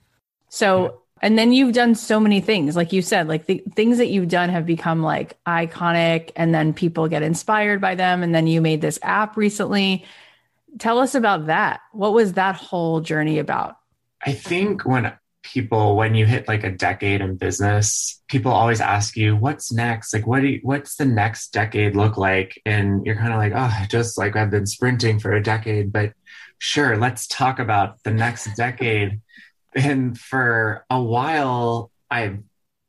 [0.51, 4.09] So and then you've done so many things, like you said, like the things that
[4.09, 8.23] you've done have become like iconic, and then people get inspired by them.
[8.23, 10.05] And then you made this app recently.
[10.79, 11.81] Tell us about that.
[11.93, 13.79] What was that whole journey about?
[14.25, 15.13] I think when
[15.43, 20.13] people, when you hit like a decade in business, people always ask you, "What's next?
[20.13, 20.41] Like, what?
[20.41, 24.19] Do you, what's the next decade look like?" And you're kind of like, "Oh, just
[24.19, 26.13] like I've been sprinting for a decade." But
[26.59, 29.21] sure, let's talk about the next decade
[29.77, 32.37] and for a while i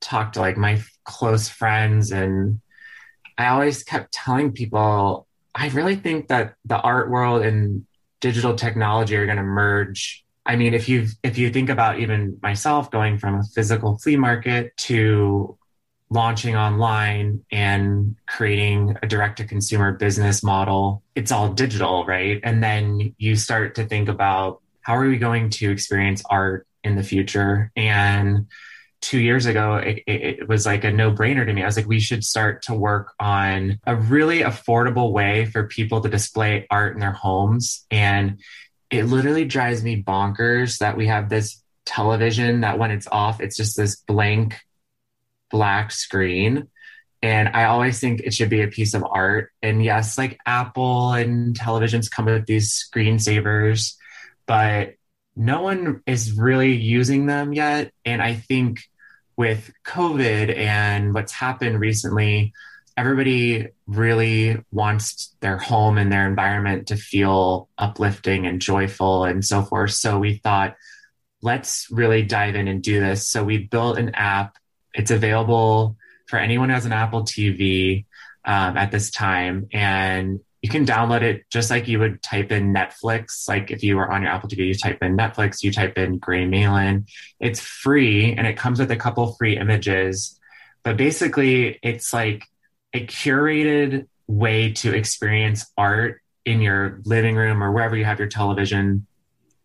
[0.02, 2.60] talked to like my close friends and
[3.38, 7.86] i always kept telling people i really think that the art world and
[8.20, 12.40] digital technology are going to merge I mean, if you if you think about even
[12.42, 15.58] myself going from a physical flea market to
[16.10, 22.40] launching online and creating a direct to consumer business model, it's all digital, right?
[22.44, 26.96] And then you start to think about how are we going to experience art in
[26.96, 27.72] the future?
[27.76, 28.48] And
[29.02, 31.62] two years ago, it, it, was like a no brainer to me.
[31.62, 36.02] I was like, we should start to work on a really affordable way for people
[36.02, 37.86] to display art in their homes.
[37.92, 38.40] And
[38.90, 43.56] it literally drives me bonkers that we have this television that when it's off, it's
[43.56, 44.60] just this blank
[45.50, 46.68] black screen.
[47.22, 49.52] And I always think it should be a piece of art.
[49.62, 53.96] And yes, like Apple and televisions come with these screensavers,
[54.46, 54.94] but
[55.38, 57.94] no one is really using them yet.
[58.04, 58.82] And I think
[59.38, 62.54] with COVID and what's happened recently,
[62.98, 69.62] everybody really wants their home and their environment to feel uplifting and joyful and so
[69.62, 69.92] forth.
[69.92, 70.76] So we thought,
[71.44, 73.28] let's really dive in and do this.
[73.28, 74.58] So we built an app.
[74.96, 78.06] It's available for anyone who has an Apple TV
[78.44, 79.68] um, at this time.
[79.72, 83.48] And you can download it just like you would type in Netflix.
[83.48, 86.20] Like if you were on your Apple TV, you type in Netflix, you type in
[86.20, 87.08] Graymalin.
[87.40, 90.38] It's free and it comes with a couple free images.
[90.84, 92.44] But basically, it's like
[92.94, 98.28] a curated way to experience art in your living room or wherever you have your
[98.28, 99.08] television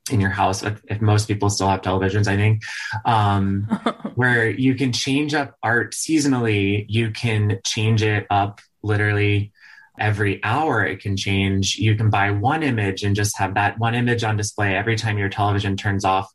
[0.09, 2.61] in your house if, if most people still have televisions i think
[3.05, 3.63] um,
[4.17, 9.53] where you can change up art seasonally you can change it up literally
[9.99, 13.95] every hour it can change you can buy one image and just have that one
[13.95, 16.33] image on display every time your television turns off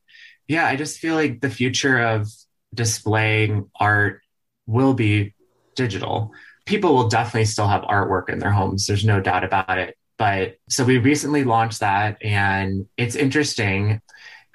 [0.48, 2.28] yeah i just feel like the future of
[2.74, 4.22] displaying art
[4.68, 5.34] will be
[5.76, 6.32] digital
[6.68, 8.86] people will definitely still have artwork in their homes.
[8.86, 9.98] There's no doubt about it.
[10.18, 14.02] But so we recently launched that and it's interesting.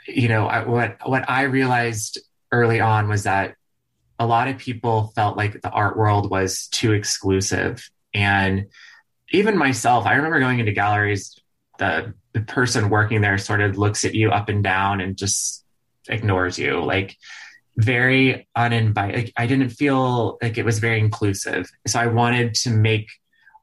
[0.06, 2.20] You know, I, what, what I realized
[2.52, 3.56] early on was that
[4.18, 7.88] a lot of people felt like the art world was too exclusive.
[8.12, 8.66] And
[9.32, 11.38] even myself, I remember going into galleries,
[11.78, 15.64] the, the person working there sort of looks at you up and down and just
[16.08, 16.82] ignores you.
[16.84, 17.16] Like,
[17.76, 19.16] very uninvited.
[19.16, 21.70] Like, I didn't feel like it was very inclusive.
[21.86, 23.08] So I wanted to make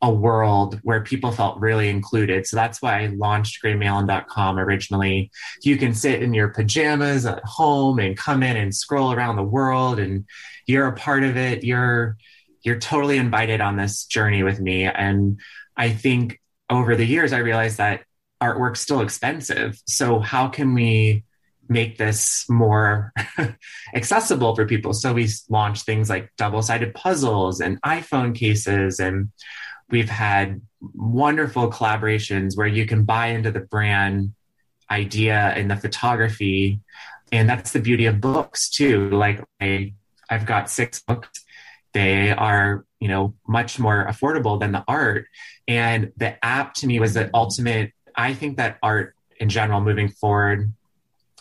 [0.02, 2.48] a world where people felt really included.
[2.48, 5.30] So that's why I launched graymalin.com originally.
[5.62, 9.44] You can sit in your pajamas at home and come in and scroll around the
[9.44, 10.26] world and
[10.66, 11.64] you're a part of it.
[11.64, 12.18] You're
[12.62, 14.84] you're totally invited on this journey with me.
[14.84, 15.40] And
[15.80, 18.04] I think over the years I realized that
[18.42, 19.82] artwork's still expensive.
[19.88, 21.24] So how can we
[21.70, 23.14] make this more
[23.96, 24.92] accessible for people.
[24.92, 29.00] So we launched things like double sided puzzles and iPhone cases.
[29.00, 29.30] And
[29.90, 34.34] we've had wonderful collaborations where you can buy into the brand
[34.90, 36.80] idea and the photography.
[37.32, 39.12] And that's the beauty of books too.
[39.12, 39.94] Like I,
[40.30, 41.30] I've got six books.
[41.94, 45.28] They are, you know, much more affordable than the art.
[45.68, 47.94] And the app to me was the ultimate.
[48.16, 50.72] I think that art in general moving forward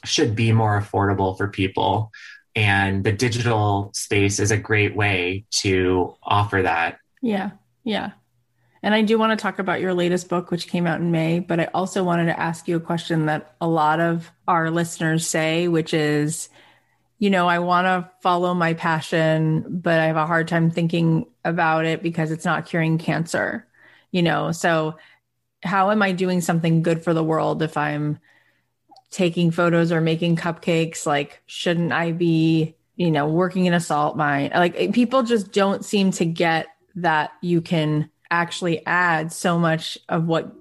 [0.05, 2.13] should be more affordable for people.
[2.55, 6.99] And the digital space is a great way to offer that.
[7.21, 7.51] Yeah.
[7.85, 8.13] Yeah.
[8.83, 11.41] And I do want to talk about your latest book, which came out in May,
[11.41, 15.27] but I also wanted to ask you a question that a lot of our listeners
[15.27, 16.49] say, which is,
[17.19, 21.27] you know, I want to follow my passion, but I have a hard time thinking
[21.45, 23.67] about it because it's not curing cancer,
[24.13, 24.53] you know?
[24.53, 24.97] So,
[25.65, 28.21] how am I doing something good for the world if I'm
[29.11, 31.05] taking photos or making cupcakes?
[31.05, 34.53] Like shouldn't i be you know working in a salt mine?
[34.55, 40.27] Like people just don't seem to get that you can actually add so much of
[40.27, 40.53] what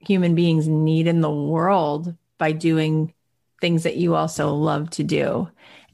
[0.00, 3.14] human beings need in the world by doing
[3.60, 5.48] things that you also love to do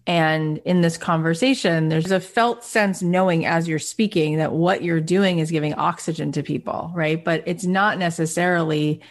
[0.08, 5.02] and in this conversation, there's a felt sense knowing as you're speaking that what you're
[5.02, 7.22] doing is giving oxygen to people, right?
[7.22, 9.02] But it's not necessarily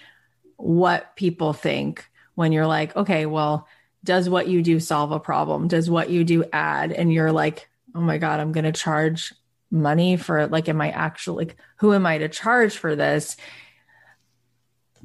[0.56, 3.68] what people think when you're like, okay, well,
[4.04, 5.68] does what you do solve a problem?
[5.68, 6.92] Does what you do add?
[6.92, 9.36] And you're like, oh my God, I'm going to charge
[9.70, 10.50] money for it.
[10.50, 13.38] Like, am I actually, like, who am I to charge for this?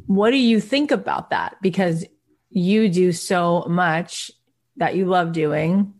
[0.06, 1.56] What do you think about that?
[1.60, 2.06] Because
[2.48, 4.30] you do so much
[4.76, 5.94] that you love doing,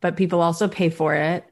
[0.00, 1.44] but people also pay for it.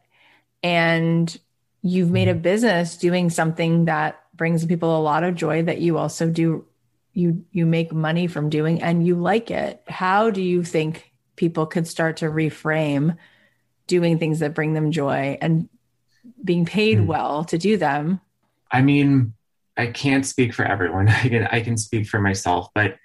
[0.62, 1.36] And
[1.82, 5.98] you've made a business doing something that brings people a lot of joy that you
[5.98, 6.64] also do
[7.12, 11.66] you you make money from doing and you like it how do you think people
[11.66, 13.16] could start to reframe
[13.86, 15.68] doing things that bring them joy and
[16.42, 17.06] being paid mm.
[17.06, 18.20] well to do them
[18.72, 19.32] i mean
[19.76, 22.96] i can't speak for everyone i can i can speak for myself but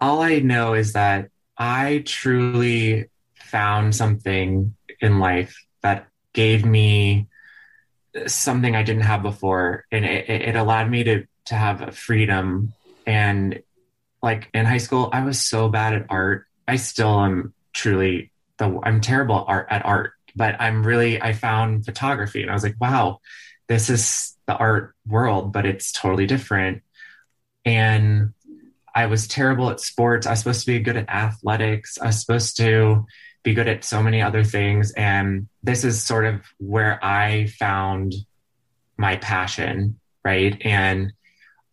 [0.00, 1.28] all I know is that
[1.60, 7.28] I truly found something in life that gave me
[8.26, 12.72] something I didn't have before, and it, it allowed me to to have a freedom.
[13.06, 13.62] And
[14.22, 16.46] like in high school, I was so bad at art.
[16.66, 21.84] I still am truly the I'm terrible art at art, but I'm really I found
[21.84, 23.20] photography, and I was like, wow,
[23.68, 26.82] this is the art world, but it's totally different.
[27.66, 28.32] And
[28.94, 30.26] I was terrible at sports.
[30.26, 31.98] I was supposed to be good at athletics.
[32.00, 33.06] I was supposed to
[33.42, 34.92] be good at so many other things.
[34.92, 38.14] And this is sort of where I found
[38.96, 40.56] my passion, right?
[40.60, 41.12] And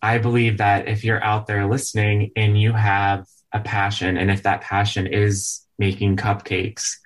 [0.02, 4.44] I believe that if you're out there listening and you have a passion, and if
[4.44, 6.98] that passion is making cupcakes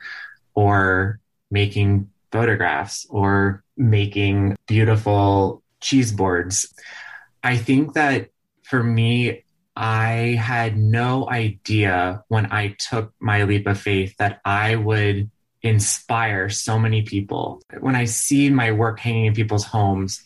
[0.53, 6.73] or making photographs or making beautiful cheese boards,
[7.43, 8.29] I think that
[8.63, 9.43] for me,
[9.75, 15.29] I had no idea when I took my leap of faith that I would
[15.61, 17.61] inspire so many people.
[17.79, 20.23] When I see my work hanging in people's homes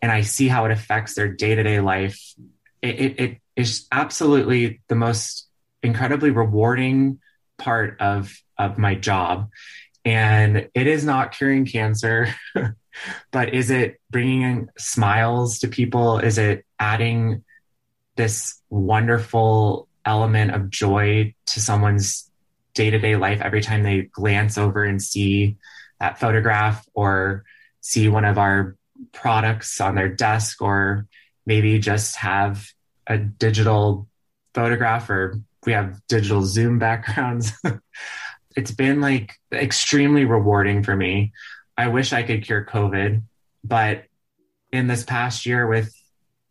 [0.00, 2.34] and I see how it affects their day to day life,
[2.82, 5.48] it, it, it is absolutely the most
[5.82, 7.20] incredibly rewarding
[7.58, 9.48] part of, of my job.
[10.04, 12.28] And it is not curing cancer,
[13.30, 16.18] but is it bringing smiles to people?
[16.18, 17.44] Is it adding
[18.16, 22.30] this wonderful element of joy to someone's
[22.74, 25.56] day to day life every time they glance over and see
[26.00, 27.44] that photograph or
[27.82, 28.76] see one of our
[29.12, 31.06] products on their desk or
[31.44, 32.66] maybe just have
[33.06, 34.08] a digital
[34.54, 37.52] photograph or we have digital zoom backgrounds.
[38.56, 41.32] It's been like extremely rewarding for me.
[41.76, 43.22] I wish i could cure covid
[43.64, 44.04] but
[44.70, 45.94] in this past year with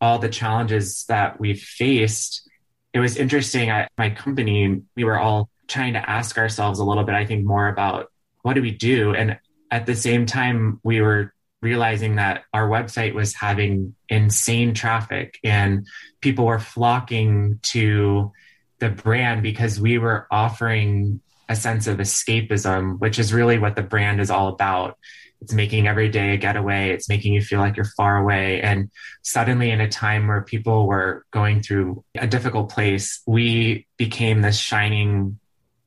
[0.02, 2.46] all the challenges that we've faced,
[2.92, 3.70] it was interesting.
[3.70, 7.46] At my company, we were all trying to ask ourselves a little bit, I think,
[7.46, 8.10] more about
[8.42, 9.14] what do we do?
[9.14, 9.38] And
[9.70, 11.32] at the same time, we were
[11.62, 15.86] realizing that our website was having insane traffic and
[16.20, 18.32] people were flocking to
[18.80, 23.82] the brand because we were offering a sense of escapism, which is really what the
[23.82, 24.98] brand is all about.
[25.42, 26.90] It's making every day a getaway.
[26.90, 28.62] It's making you feel like you're far away.
[28.62, 28.90] And
[29.22, 34.56] suddenly, in a time where people were going through a difficult place, we became this
[34.56, 35.40] shining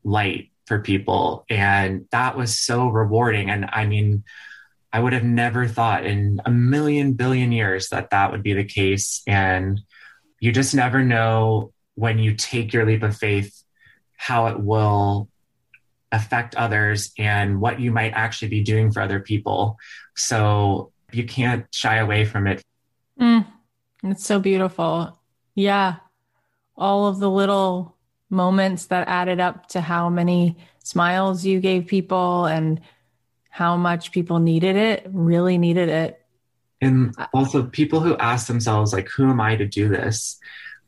[0.03, 1.45] light for people.
[1.49, 3.49] And that was so rewarding.
[3.49, 4.25] And I mean,
[4.91, 8.65] I would have never thought in a million billion years that that would be the
[8.65, 9.21] case.
[9.25, 9.79] And
[10.39, 13.63] you just never know when you take your leap of faith
[14.17, 15.29] how it will
[16.15, 19.77] affect others and what you might actually be doing for other people.
[20.15, 22.61] So you can't shy away from it.
[23.19, 23.45] Mm,
[24.03, 25.19] it's so beautiful.
[25.53, 25.95] Yeah.
[26.77, 27.95] All of the little
[28.29, 32.81] moments that added up to how many smiles you gave people and
[33.49, 36.21] how much people needed it, really needed it.
[36.81, 40.37] And also people who ask themselves, like, who am I to do this?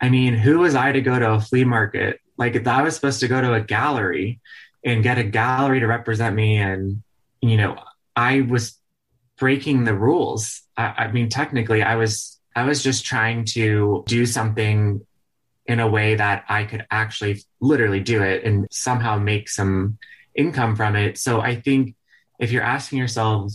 [0.01, 2.19] I mean, who was I to go to a flea market?
[2.37, 4.41] Like, if I was supposed to go to a gallery,
[4.87, 6.57] and get a gallery to represent me.
[6.57, 7.03] And
[7.41, 7.77] you know
[8.15, 8.77] i was
[9.37, 10.63] breaking the rules.
[10.75, 15.05] I, I, mean technically i was i was just trying to do something
[15.65, 19.97] in a way that i could actually literally do it and somehow make some
[20.35, 21.17] income from it.
[21.17, 21.95] So i think
[22.39, 23.53] if you're asking yourself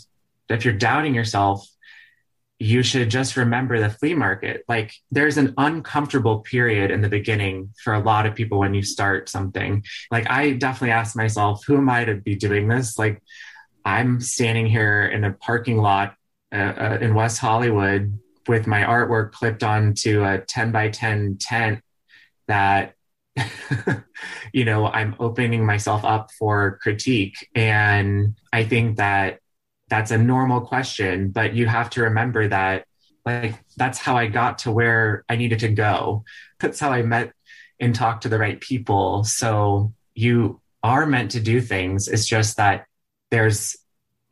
[0.48, 1.66] if you're doubting yourself
[2.62, 4.64] you should just remember the flea market.
[4.68, 8.82] Like there's an uncomfortable period in the beginning for a lot of people when you
[8.82, 9.84] start something.
[10.12, 12.96] Like I definitely asked myself, who am I to be doing this?
[12.96, 13.20] Like
[13.84, 16.14] I'm standing here in a parking lot
[16.52, 21.80] uh, uh, in West Hollywood with my artwork clipped onto a 10 by 10 tent
[22.46, 22.94] that
[24.52, 29.38] you know i'm opening myself up for critique and i think that
[29.92, 32.86] that's a normal question, but you have to remember that
[33.26, 36.24] like that's how I got to where I needed to go.
[36.60, 37.34] That's how I met
[37.78, 39.22] and talked to the right people.
[39.24, 42.08] So you are meant to do things.
[42.08, 42.86] It's just that
[43.30, 43.76] there's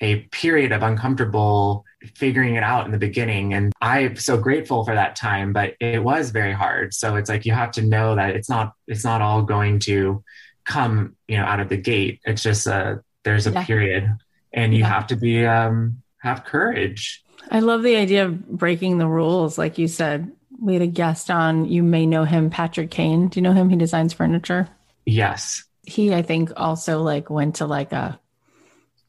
[0.01, 1.85] a period of uncomfortable
[2.15, 3.53] figuring it out in the beginning.
[3.53, 6.95] And I'm so grateful for that time, but it was very hard.
[6.95, 10.25] So it's like you have to know that it's not it's not all going to
[10.65, 12.23] come, you know, out of the gate.
[12.25, 13.65] It's just a there's a yeah.
[13.67, 14.11] period
[14.53, 14.89] and you yeah.
[14.89, 17.23] have to be um, have courage.
[17.51, 20.31] I love the idea of breaking the rules, like you said.
[20.61, 21.67] We had a guest on.
[21.67, 23.29] You may know him, Patrick Kane.
[23.29, 23.71] Do you know him?
[23.71, 24.69] He designs furniture.
[25.07, 25.65] Yes.
[25.87, 28.21] He, I think, also like went to like a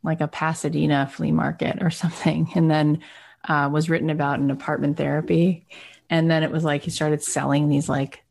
[0.04, 3.02] like a Pasadena flea market or something, and then
[3.48, 5.68] uh, was written about in apartment therapy.
[6.10, 8.24] And then it was like he started selling these like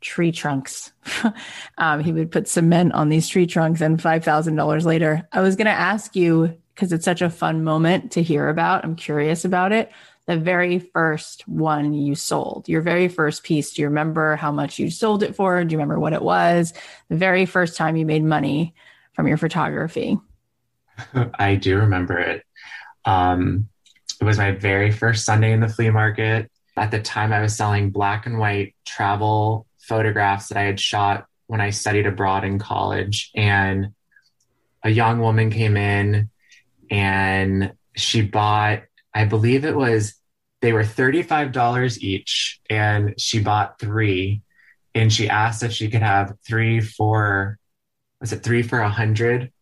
[0.00, 0.92] tree trunks.
[1.78, 5.28] um, he would put cement on these tree trunks and $5,000 later.
[5.32, 8.84] I was going to ask you, because it's such a fun moment to hear about.
[8.84, 9.92] I'm curious about it.
[10.26, 13.72] The very first one you sold, your very first piece.
[13.72, 15.62] Do you remember how much you sold it for?
[15.62, 16.72] Do you remember what it was?
[17.08, 18.74] The very first time you made money
[19.12, 20.18] from your photography?
[21.34, 22.44] I do remember it.
[23.04, 23.68] Um,
[24.20, 26.50] it was my very first Sunday in the flea market.
[26.76, 31.26] At the time, I was selling black and white travel photographs that I had shot
[31.46, 33.30] when I studied abroad in college.
[33.34, 33.88] And
[34.82, 36.30] a young woman came in
[36.90, 40.14] and she bought, I believe it was,
[40.60, 42.60] they were $35 each.
[42.68, 44.42] And she bought three.
[44.94, 47.58] And she asked if she could have three for,
[48.20, 49.52] was it three for a hundred?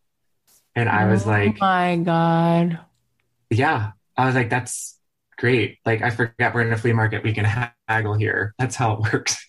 [0.75, 2.79] And I was oh like, my God.
[3.49, 3.91] Yeah.
[4.15, 4.98] I was like, that's
[5.39, 5.77] great.
[5.85, 7.23] Like, I forget we're in a flea market.
[7.23, 7.45] We can
[7.87, 8.53] haggle here.
[8.59, 9.45] That's how it works.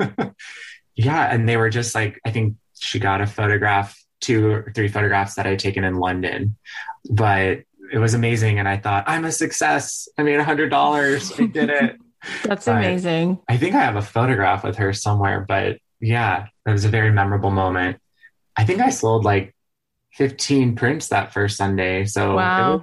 [0.95, 1.33] yeah.
[1.33, 5.35] And they were just like, I think she got a photograph, two or three photographs
[5.35, 6.57] that I'd taken in London.
[7.11, 7.61] But
[7.93, 8.59] it was amazing.
[8.59, 10.09] And I thought, I'm a success.
[10.17, 11.33] I made a hundred dollars.
[11.39, 11.97] I did it.
[12.45, 13.39] That's But amazing.
[13.49, 17.11] I think I have a photograph with her somewhere, but yeah, it was a very
[17.11, 17.97] memorable moment.
[18.57, 19.55] I think I sold like
[20.15, 22.05] 15 prints that first Sunday.
[22.05, 22.73] So it, Wow.
[22.77, 22.83] was,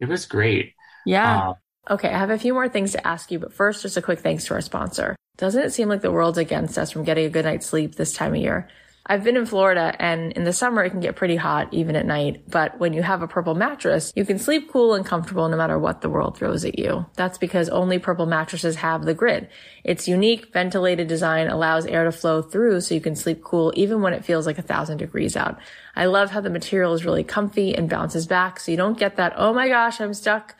[0.00, 0.74] it was great.
[1.06, 1.48] Yeah.
[1.50, 1.54] Um,
[1.90, 4.20] Okay, I have a few more things to ask you, but first, just a quick
[4.20, 5.16] thanks to our sponsor.
[5.36, 8.14] Doesn't it seem like the world's against us from getting a good night's sleep this
[8.14, 8.68] time of year?
[9.06, 12.06] I've been in Florida and in the summer it can get pretty hot even at
[12.06, 15.58] night, but when you have a purple mattress, you can sleep cool and comfortable no
[15.58, 17.04] matter what the world throws at you.
[17.14, 19.50] That's because only purple mattresses have the grid.
[19.82, 24.00] Its unique ventilated design allows air to flow through so you can sleep cool even
[24.00, 25.58] when it feels like a thousand degrees out.
[25.94, 29.16] I love how the material is really comfy and bounces back so you don't get
[29.16, 30.56] that, oh my gosh, I'm stuck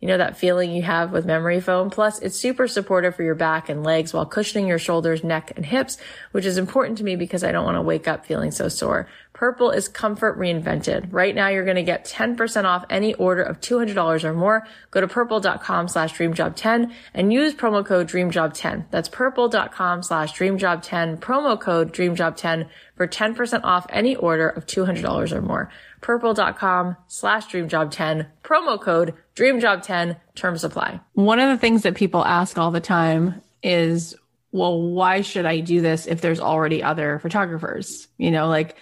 [0.00, 1.90] you know, that feeling you have with memory foam.
[1.90, 5.66] Plus, it's super supportive for your back and legs while cushioning your shoulders, neck, and
[5.66, 5.98] hips,
[6.30, 9.08] which is important to me because I don't want to wake up feeling so sore.
[9.32, 11.08] Purple is comfort reinvented.
[11.12, 14.66] Right now, you're going to get 10% off any order of $200 or more.
[14.90, 18.86] Go to purple.com slash dreamjob10 and use promo code dreamjob10.
[18.90, 25.40] That's purple.com slash dreamjob10, promo code dreamjob10 for 10% off any order of $200 or
[25.40, 25.70] more.
[26.00, 31.00] Purple.com slash dreamjob10, promo code dreamjob10, terms apply.
[31.14, 34.14] One of the things that people ask all the time is,
[34.52, 38.08] well, why should I do this if there's already other photographers?
[38.16, 38.76] You know, like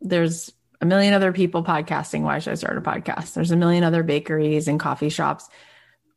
[0.00, 2.22] there's a million other people podcasting.
[2.22, 3.34] Why should I start a podcast?
[3.34, 5.48] There's a million other bakeries and coffee shops.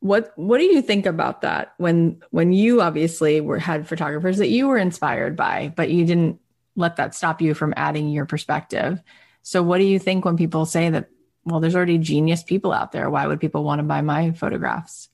[0.00, 4.48] What what do you think about that when when you obviously were had photographers that
[4.48, 6.38] you were inspired by, but you didn't
[6.76, 9.02] let that stop you from adding your perspective?
[9.48, 11.08] So what do you think when people say that
[11.46, 13.08] well, there's already genius people out there.
[13.08, 15.08] Why would people want to buy my photographs?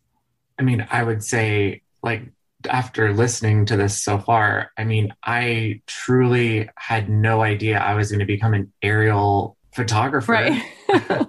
[0.59, 2.33] I mean, I would say, like,
[2.69, 8.11] after listening to this so far, I mean, I truly had no idea I was
[8.11, 10.51] going to become an aerial photographer.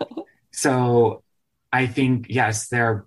[0.55, 1.21] So
[1.71, 3.05] I think, yes, their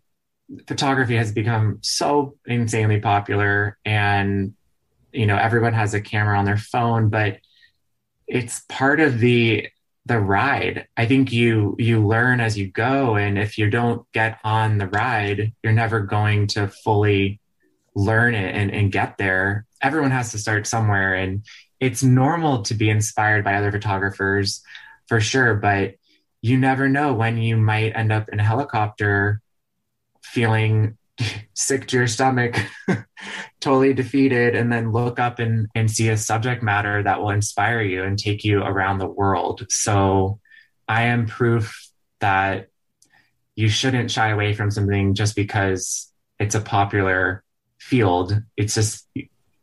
[0.66, 4.52] photography has become so insanely popular and,
[5.12, 7.38] you know, everyone has a camera on their phone, but
[8.26, 9.68] it's part of the
[10.08, 10.86] the ride.
[10.96, 14.88] I think you you learn as you go and if you don't get on the
[14.88, 17.40] ride, you're never going to fully
[17.94, 19.66] learn it and, and get there.
[19.82, 21.44] Everyone has to start somewhere and
[21.80, 24.62] it's normal to be inspired by other photographers
[25.06, 25.94] for sure, but
[26.42, 29.40] you never know when you might end up in a helicopter
[30.22, 30.96] feeling
[31.54, 32.56] sick to your stomach,
[33.60, 37.82] totally defeated, and then look up and, and see a subject matter that will inspire
[37.82, 39.66] you and take you around the world.
[39.70, 40.40] So
[40.86, 41.88] I am proof
[42.20, 42.68] that
[43.56, 47.42] you shouldn't shy away from something just because it's a popular
[47.78, 48.40] field.
[48.56, 49.06] It's just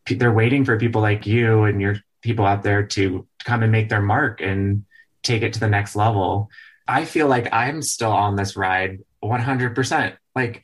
[0.08, 3.90] they're waiting for people like you and your people out there to come and make
[3.90, 4.86] their mark and
[5.24, 6.50] take it to the next level.
[6.88, 10.18] I feel like I'm still on this ride 100%.
[10.36, 10.64] Like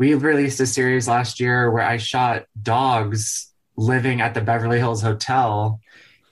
[0.00, 5.02] we released a series last year where I shot dogs living at the Beverly Hills
[5.02, 5.78] Hotel.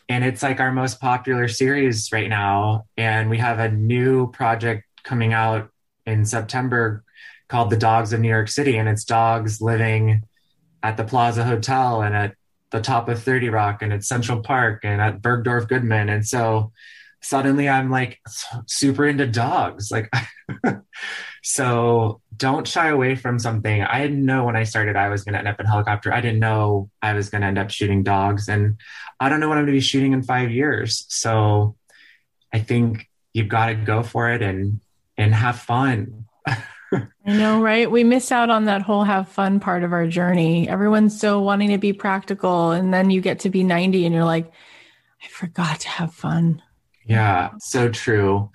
[0.09, 2.87] And it's like our most popular series right now.
[2.97, 5.69] And we have a new project coming out
[6.07, 7.05] in September
[7.49, 8.79] called The Dogs of New York City.
[8.79, 10.23] And it's dogs living
[10.83, 12.37] at the Plaza Hotel and at
[12.71, 16.09] the top of 30 Rock and at Central Park and at Bergdorf Goodman.
[16.09, 16.73] And so
[17.21, 18.19] suddenly I'm like
[18.65, 19.91] super into dogs.
[19.91, 20.11] Like,
[21.43, 23.83] so don't shy away from something.
[23.83, 26.13] I didn't know when I started I was going to end up in helicopter.
[26.13, 28.79] I didn't know I was going to end up shooting dogs, and
[29.21, 31.05] I don't know what I'm going to be shooting in five years.
[31.09, 31.77] So
[32.53, 34.81] I think you've got to go for it and
[35.17, 36.27] and have fun.
[36.93, 37.91] I know, right?
[37.91, 40.69] We miss out on that whole have fun part of our journey.
[40.69, 42.71] Everyone's so wanting to be practical.
[42.71, 44.51] And then you get to be 90 and you're like,
[45.23, 46.63] I forgot to have fun.
[47.05, 48.51] Yeah, so true.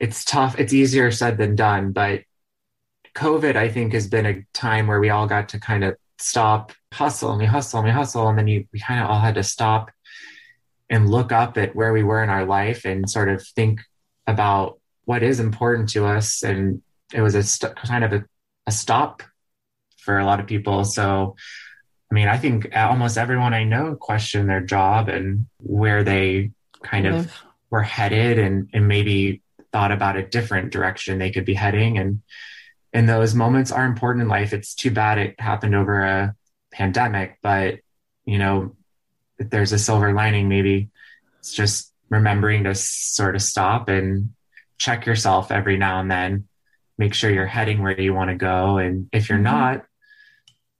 [0.00, 0.58] It's tough.
[0.58, 1.92] It's easier said than done.
[1.92, 2.22] But
[3.14, 6.72] COVID, I think, has been a time where we all got to kind of stop,
[6.92, 8.28] hustle, and we hustle, and we hustle.
[8.28, 9.90] And then you, we kind of all had to stop
[10.90, 13.80] and look up at where we were in our life and sort of think
[14.26, 16.42] about what is important to us.
[16.42, 18.24] And it was a st- kind of a,
[18.66, 19.22] a stop
[19.98, 20.84] for a lot of people.
[20.84, 21.36] So,
[22.10, 26.50] I mean, I think almost everyone I know questioned their job and where they
[26.82, 27.32] kind of
[27.70, 29.40] were headed and, and maybe
[29.72, 31.98] thought about a different direction they could be heading.
[31.98, 32.22] And,
[32.94, 34.52] and those moments are important in life.
[34.52, 36.36] It's too bad it happened over a
[36.72, 37.80] pandemic, but
[38.24, 38.76] you know,
[39.38, 40.90] if there's a silver lining, maybe
[41.40, 44.32] it's just remembering to sort of stop and
[44.78, 46.48] check yourself every now and then
[46.96, 48.78] make sure you're heading where you want to go.
[48.78, 49.44] And if you're mm-hmm.
[49.44, 49.86] not,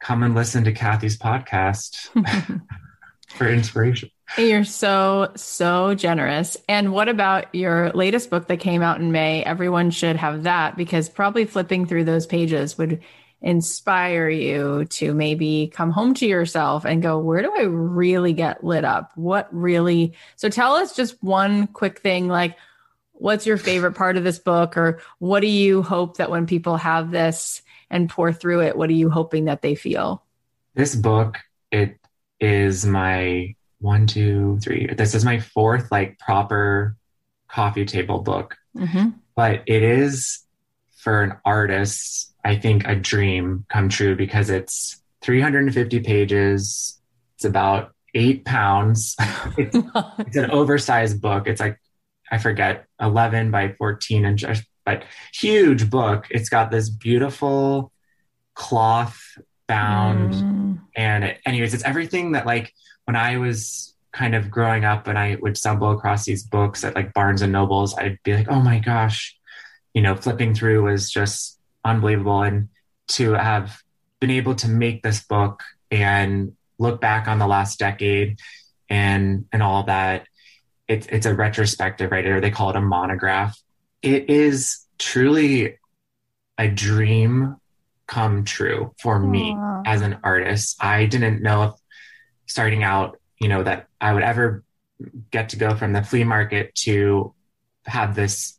[0.01, 2.09] come and listen to Cathy's podcast
[3.29, 4.11] for inspiration.
[4.39, 6.57] You're so, so generous.
[6.69, 9.45] And what about your latest book that came out in May?
[9.45, 13.03] Everyone should have that because probably flipping through those pages would
[13.41, 18.65] inspire you to maybe come home to yourself and go, where do I really get
[18.65, 19.13] lit up?
[19.15, 20.15] What really?
[20.37, 22.57] So tell us just one quick thing like,
[23.15, 26.77] what's your favorite part of this book or what do you hope that when people
[26.77, 30.23] have this and pour through it what are you hoping that they feel
[30.75, 31.39] this book
[31.71, 31.97] it
[32.41, 36.97] is my one two three this is my fourth like proper
[37.49, 39.11] coffee table book mm-hmm.
[39.37, 40.45] but it is
[40.97, 47.01] for an artist i think a dream come true because it's 350 pages
[47.37, 49.17] it's about eight pounds
[49.59, 49.77] it's,
[50.19, 51.79] it's an oversized book it's like
[52.35, 56.27] I forget, 11 by 14 inches, but huge book.
[56.31, 57.93] It's got this beautiful
[58.55, 59.21] cloth
[59.69, 60.35] bound.
[60.35, 60.81] Mm.
[60.97, 62.73] And it, anyways, it's everything that like
[63.05, 66.95] when I was kind of growing up and I would stumble across these books at
[66.95, 69.37] like Barnes and Nobles, I'd be like, oh my gosh,
[69.93, 72.43] you know, flipping through was just unbelievable.
[72.43, 72.69] And
[73.09, 73.83] to have
[74.21, 78.39] been able to make this book and look back on the last decade
[78.89, 80.27] and and all that
[80.89, 82.27] it's it's a retrospective, right?
[82.27, 83.59] Or they call it a monograph.
[84.03, 85.79] It is truly
[86.59, 87.57] a dream
[88.07, 89.83] come true for me Aww.
[89.87, 90.77] as an artist.
[90.83, 91.75] I didn't know if
[92.47, 94.63] starting out, you know, that I would ever
[95.31, 97.35] get to go from the flea market to
[97.87, 98.59] have this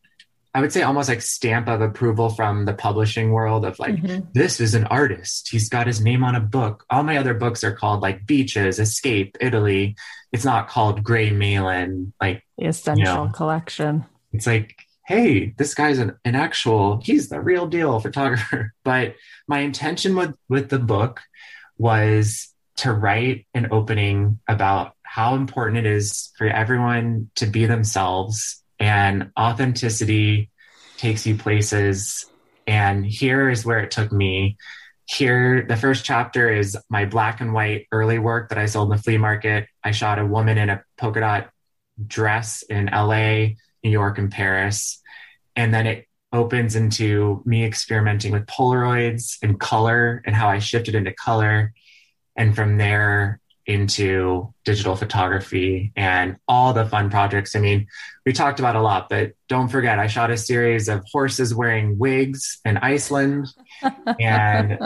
[0.55, 4.21] I would say almost like stamp of approval from the publishing world of like, mm-hmm.
[4.31, 5.49] this is an artist.
[5.49, 6.85] He's got his name on a book.
[6.89, 9.97] All my other books are called like Beaches, Escape, Italy.
[10.31, 14.05] It's not called Gray Malin, like the essential you know, collection.
[14.31, 18.73] It's like, hey, this guy's an, an actual, he's the real deal photographer.
[18.85, 19.15] But
[19.49, 21.19] my intention with, with the book
[21.77, 22.47] was
[22.77, 29.31] to write an opening about how important it is for everyone to be themselves and
[29.39, 30.49] authenticity
[30.97, 32.25] takes you places.
[32.67, 34.57] And here is where it took me.
[35.05, 38.97] Here, the first chapter is my black and white early work that I sold in
[38.97, 39.67] the flea market.
[39.83, 41.49] I shot a woman in a polka dot
[42.05, 43.53] dress in LA,
[43.83, 45.01] New York, and Paris.
[45.55, 50.95] And then it opens into me experimenting with Polaroids and color and how I shifted
[50.95, 51.73] into color.
[52.35, 57.55] And from there, into digital photography and all the fun projects.
[57.55, 57.87] I mean,
[58.25, 61.97] we talked about a lot, but don't forget, I shot a series of horses wearing
[61.97, 63.47] wigs in Iceland,
[64.19, 64.77] and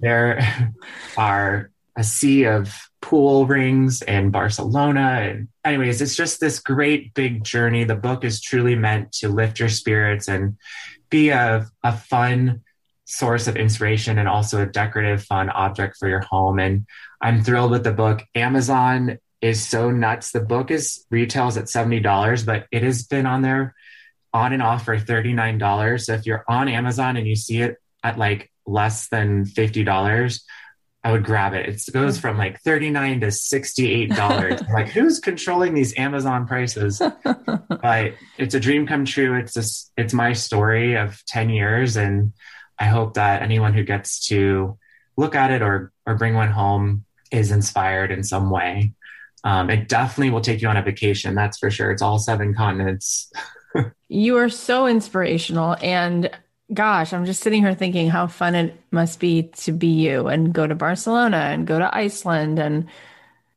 [0.00, 0.74] there
[1.16, 5.20] are a sea of pool rings in Barcelona.
[5.22, 7.84] And, anyways, it's just this great big journey.
[7.84, 10.56] The book is truly meant to lift your spirits and
[11.10, 12.62] be a, a fun
[13.06, 16.58] source of inspiration and also a decorative, fun object for your home.
[16.58, 16.86] And
[17.20, 18.22] I'm thrilled with the book.
[18.34, 20.32] Amazon is so nuts.
[20.32, 23.74] The book is retails at $70, but it has been on there
[24.34, 26.04] on and off for $39.
[26.04, 30.40] So if you're on Amazon and you see it at like less than $50,
[31.04, 31.68] I would grab it.
[31.68, 34.68] It goes from like 39 to $68.
[34.72, 37.00] like who's controlling these Amazon prices?
[37.68, 39.38] but it's a dream come true.
[39.38, 41.96] It's just, it's my story of 10 years.
[41.96, 42.32] And
[42.78, 44.78] I hope that anyone who gets to
[45.16, 48.92] look at it or, or bring one home is inspired in some way.
[49.44, 51.34] Um, it definitely will take you on a vacation.
[51.34, 51.90] That's for sure.
[51.90, 53.32] It's all seven continents.
[54.08, 55.76] you are so inspirational.
[55.80, 56.30] And
[56.72, 60.52] gosh, I'm just sitting here thinking how fun it must be to be you and
[60.52, 62.88] go to Barcelona and go to Iceland and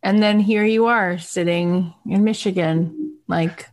[0.01, 3.17] and then here you are sitting in Michigan.
[3.28, 3.68] Like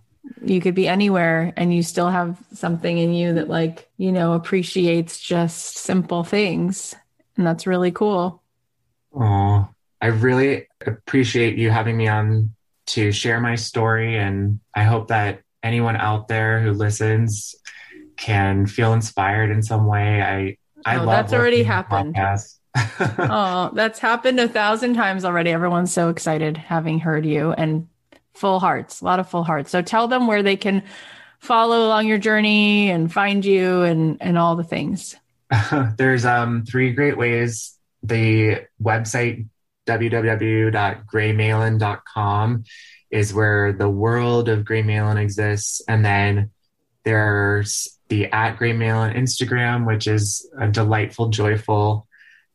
[0.48, 4.34] you could be anywhere and you still have something in you that like, you know,
[4.34, 6.94] appreciates just simple things.
[7.36, 8.42] And that's really cool.
[9.14, 9.68] Oh,
[10.00, 12.54] I really appreciate you having me on
[12.88, 14.16] to share my story.
[14.16, 17.54] And I hope that anyone out there who listens
[18.16, 20.22] can feel inspired in some way.
[20.22, 22.16] I, I oh, love that's already happened.
[23.18, 25.50] oh, that's happened a thousand times already.
[25.50, 27.88] Everyone's so excited having heard you and
[28.36, 29.70] full hearts, a lot of full hearts.
[29.70, 30.82] So tell them where they can
[31.38, 35.16] follow along your journey and find you and and all the things.
[35.96, 37.78] There's um three great ways.
[38.02, 39.46] The website
[39.86, 42.64] www.graymalin.com
[43.10, 45.80] is where the world of Gray Malin exists.
[45.86, 46.50] And then
[47.04, 52.08] there's the at Gray Malin Instagram, which is a delightful, joyful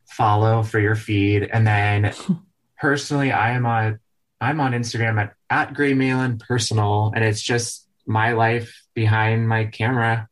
[0.06, 1.44] follow for your feed.
[1.44, 2.14] And then
[2.80, 4.00] personally, I am on
[4.42, 9.66] I'm on Instagram at, at Gray Malin personal, and it's just my life behind my
[9.66, 10.28] camera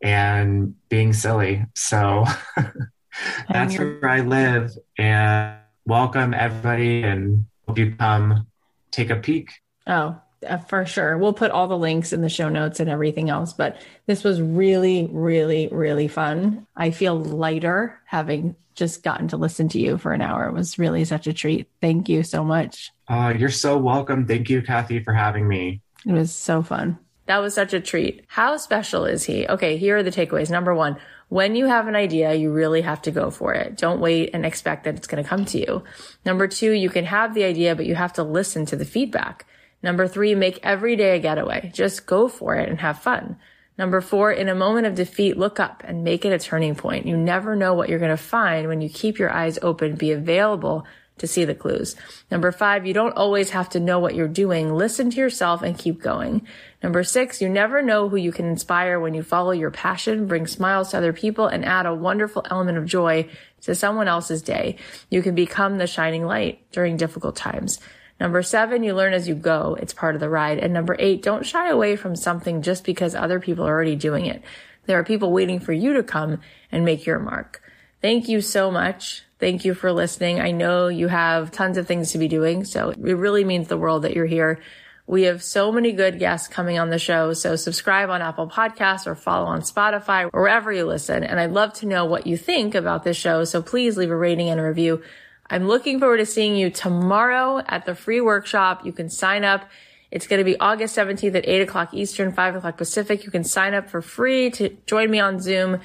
[0.00, 1.66] and being silly.
[1.74, 2.26] So
[3.52, 4.70] that's where I live.
[4.96, 8.46] And welcome everybody and hope you come
[8.92, 9.50] take a peek.
[9.84, 11.18] Oh, uh, for sure.
[11.18, 13.52] We'll put all the links in the show notes and everything else.
[13.52, 16.68] But this was really, really, really fun.
[16.76, 20.46] I feel lighter having just gotten to listen to you for an hour.
[20.46, 21.68] It was really such a treat.
[21.80, 22.92] Thank you so much.
[23.10, 24.24] Uh, you're so welcome.
[24.24, 25.80] Thank you, Cathy, for having me.
[26.06, 26.96] It was so fun.
[27.26, 28.24] That was such a treat.
[28.28, 29.48] How special is he?
[29.48, 30.48] Okay, here are the takeaways.
[30.48, 30.96] Number one,
[31.28, 33.76] when you have an idea, you really have to go for it.
[33.76, 35.82] Don't wait and expect that it's going to come to you.
[36.24, 39.44] Number two, you can have the idea, but you have to listen to the feedback.
[39.82, 41.72] Number three, make every day a getaway.
[41.74, 43.38] Just go for it and have fun.
[43.76, 47.06] Number four, in a moment of defeat, look up and make it a turning point.
[47.06, 50.12] You never know what you're going to find when you keep your eyes open, be
[50.12, 50.86] available
[51.20, 51.96] to see the clues.
[52.30, 54.74] Number five, you don't always have to know what you're doing.
[54.74, 56.46] Listen to yourself and keep going.
[56.82, 60.46] Number six, you never know who you can inspire when you follow your passion, bring
[60.46, 63.28] smiles to other people, and add a wonderful element of joy
[63.60, 64.76] to someone else's day.
[65.10, 67.78] You can become the shining light during difficult times.
[68.18, 69.76] Number seven, you learn as you go.
[69.80, 70.58] It's part of the ride.
[70.58, 74.26] And number eight, don't shy away from something just because other people are already doing
[74.26, 74.42] it.
[74.86, 76.40] There are people waiting for you to come
[76.72, 77.62] and make your mark.
[78.00, 79.24] Thank you so much.
[79.40, 80.38] Thank you for listening.
[80.38, 83.78] I know you have tons of things to be doing, so it really means the
[83.78, 84.60] world that you're here.
[85.06, 87.32] We have so many good guests coming on the show.
[87.32, 91.24] So subscribe on Apple Podcasts or follow on Spotify wherever you listen.
[91.24, 93.44] And I'd love to know what you think about this show.
[93.44, 95.02] So please leave a rating and a review.
[95.48, 98.86] I'm looking forward to seeing you tomorrow at the free workshop.
[98.86, 99.68] You can sign up.
[100.12, 103.24] It's going to be August 17th at 8 o'clock Eastern, 5 o'clock Pacific.
[103.24, 105.80] You can sign up for free to join me on Zoom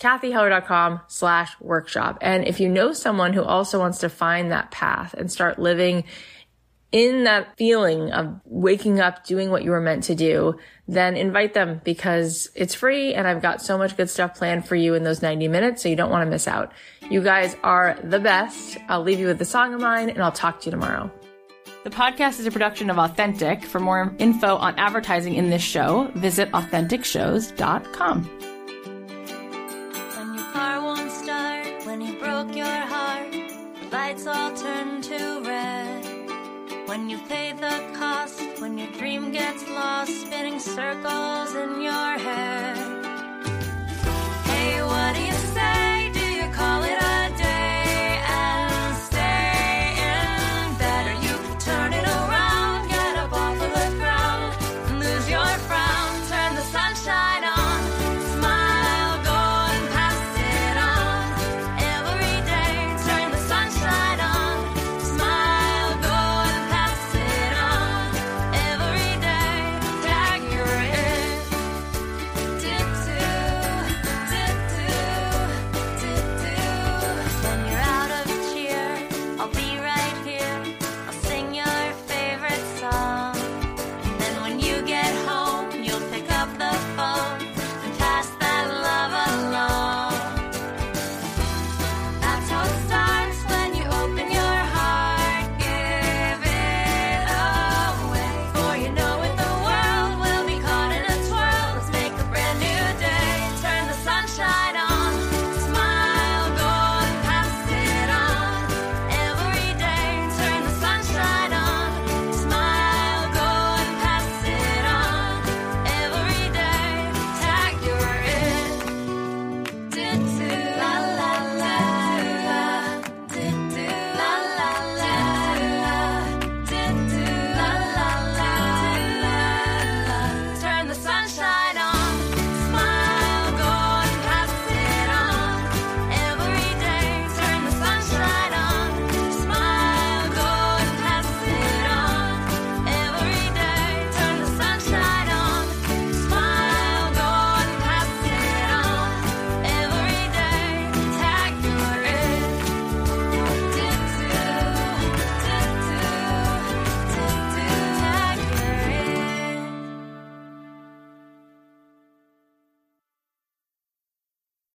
[0.00, 2.18] cathyheller.com slash workshop.
[2.20, 6.04] And if you know someone who also wants to find that path and start living
[6.90, 11.52] in that feeling of waking up, doing what you were meant to do, then invite
[11.52, 15.02] them because it's free and I've got so much good stuff planned for you in
[15.02, 15.82] those 90 minutes.
[15.82, 16.72] So you don't want to miss out.
[17.10, 18.78] You guys are the best.
[18.88, 21.10] I'll leave you with a song of mine and I'll talk to you tomorrow.
[21.84, 23.64] The podcast is a production of Authentic.
[23.64, 28.47] For more info on advertising in this show, visit AuthenticShows.com
[30.58, 33.30] car won't start when you broke your heart.
[33.30, 36.04] The lights all turn to red.
[36.88, 42.76] When you pay the cost, when your dream gets lost, spinning circles in your head.
[44.50, 46.10] Hey, what do you say?
[46.18, 47.07] Do you call it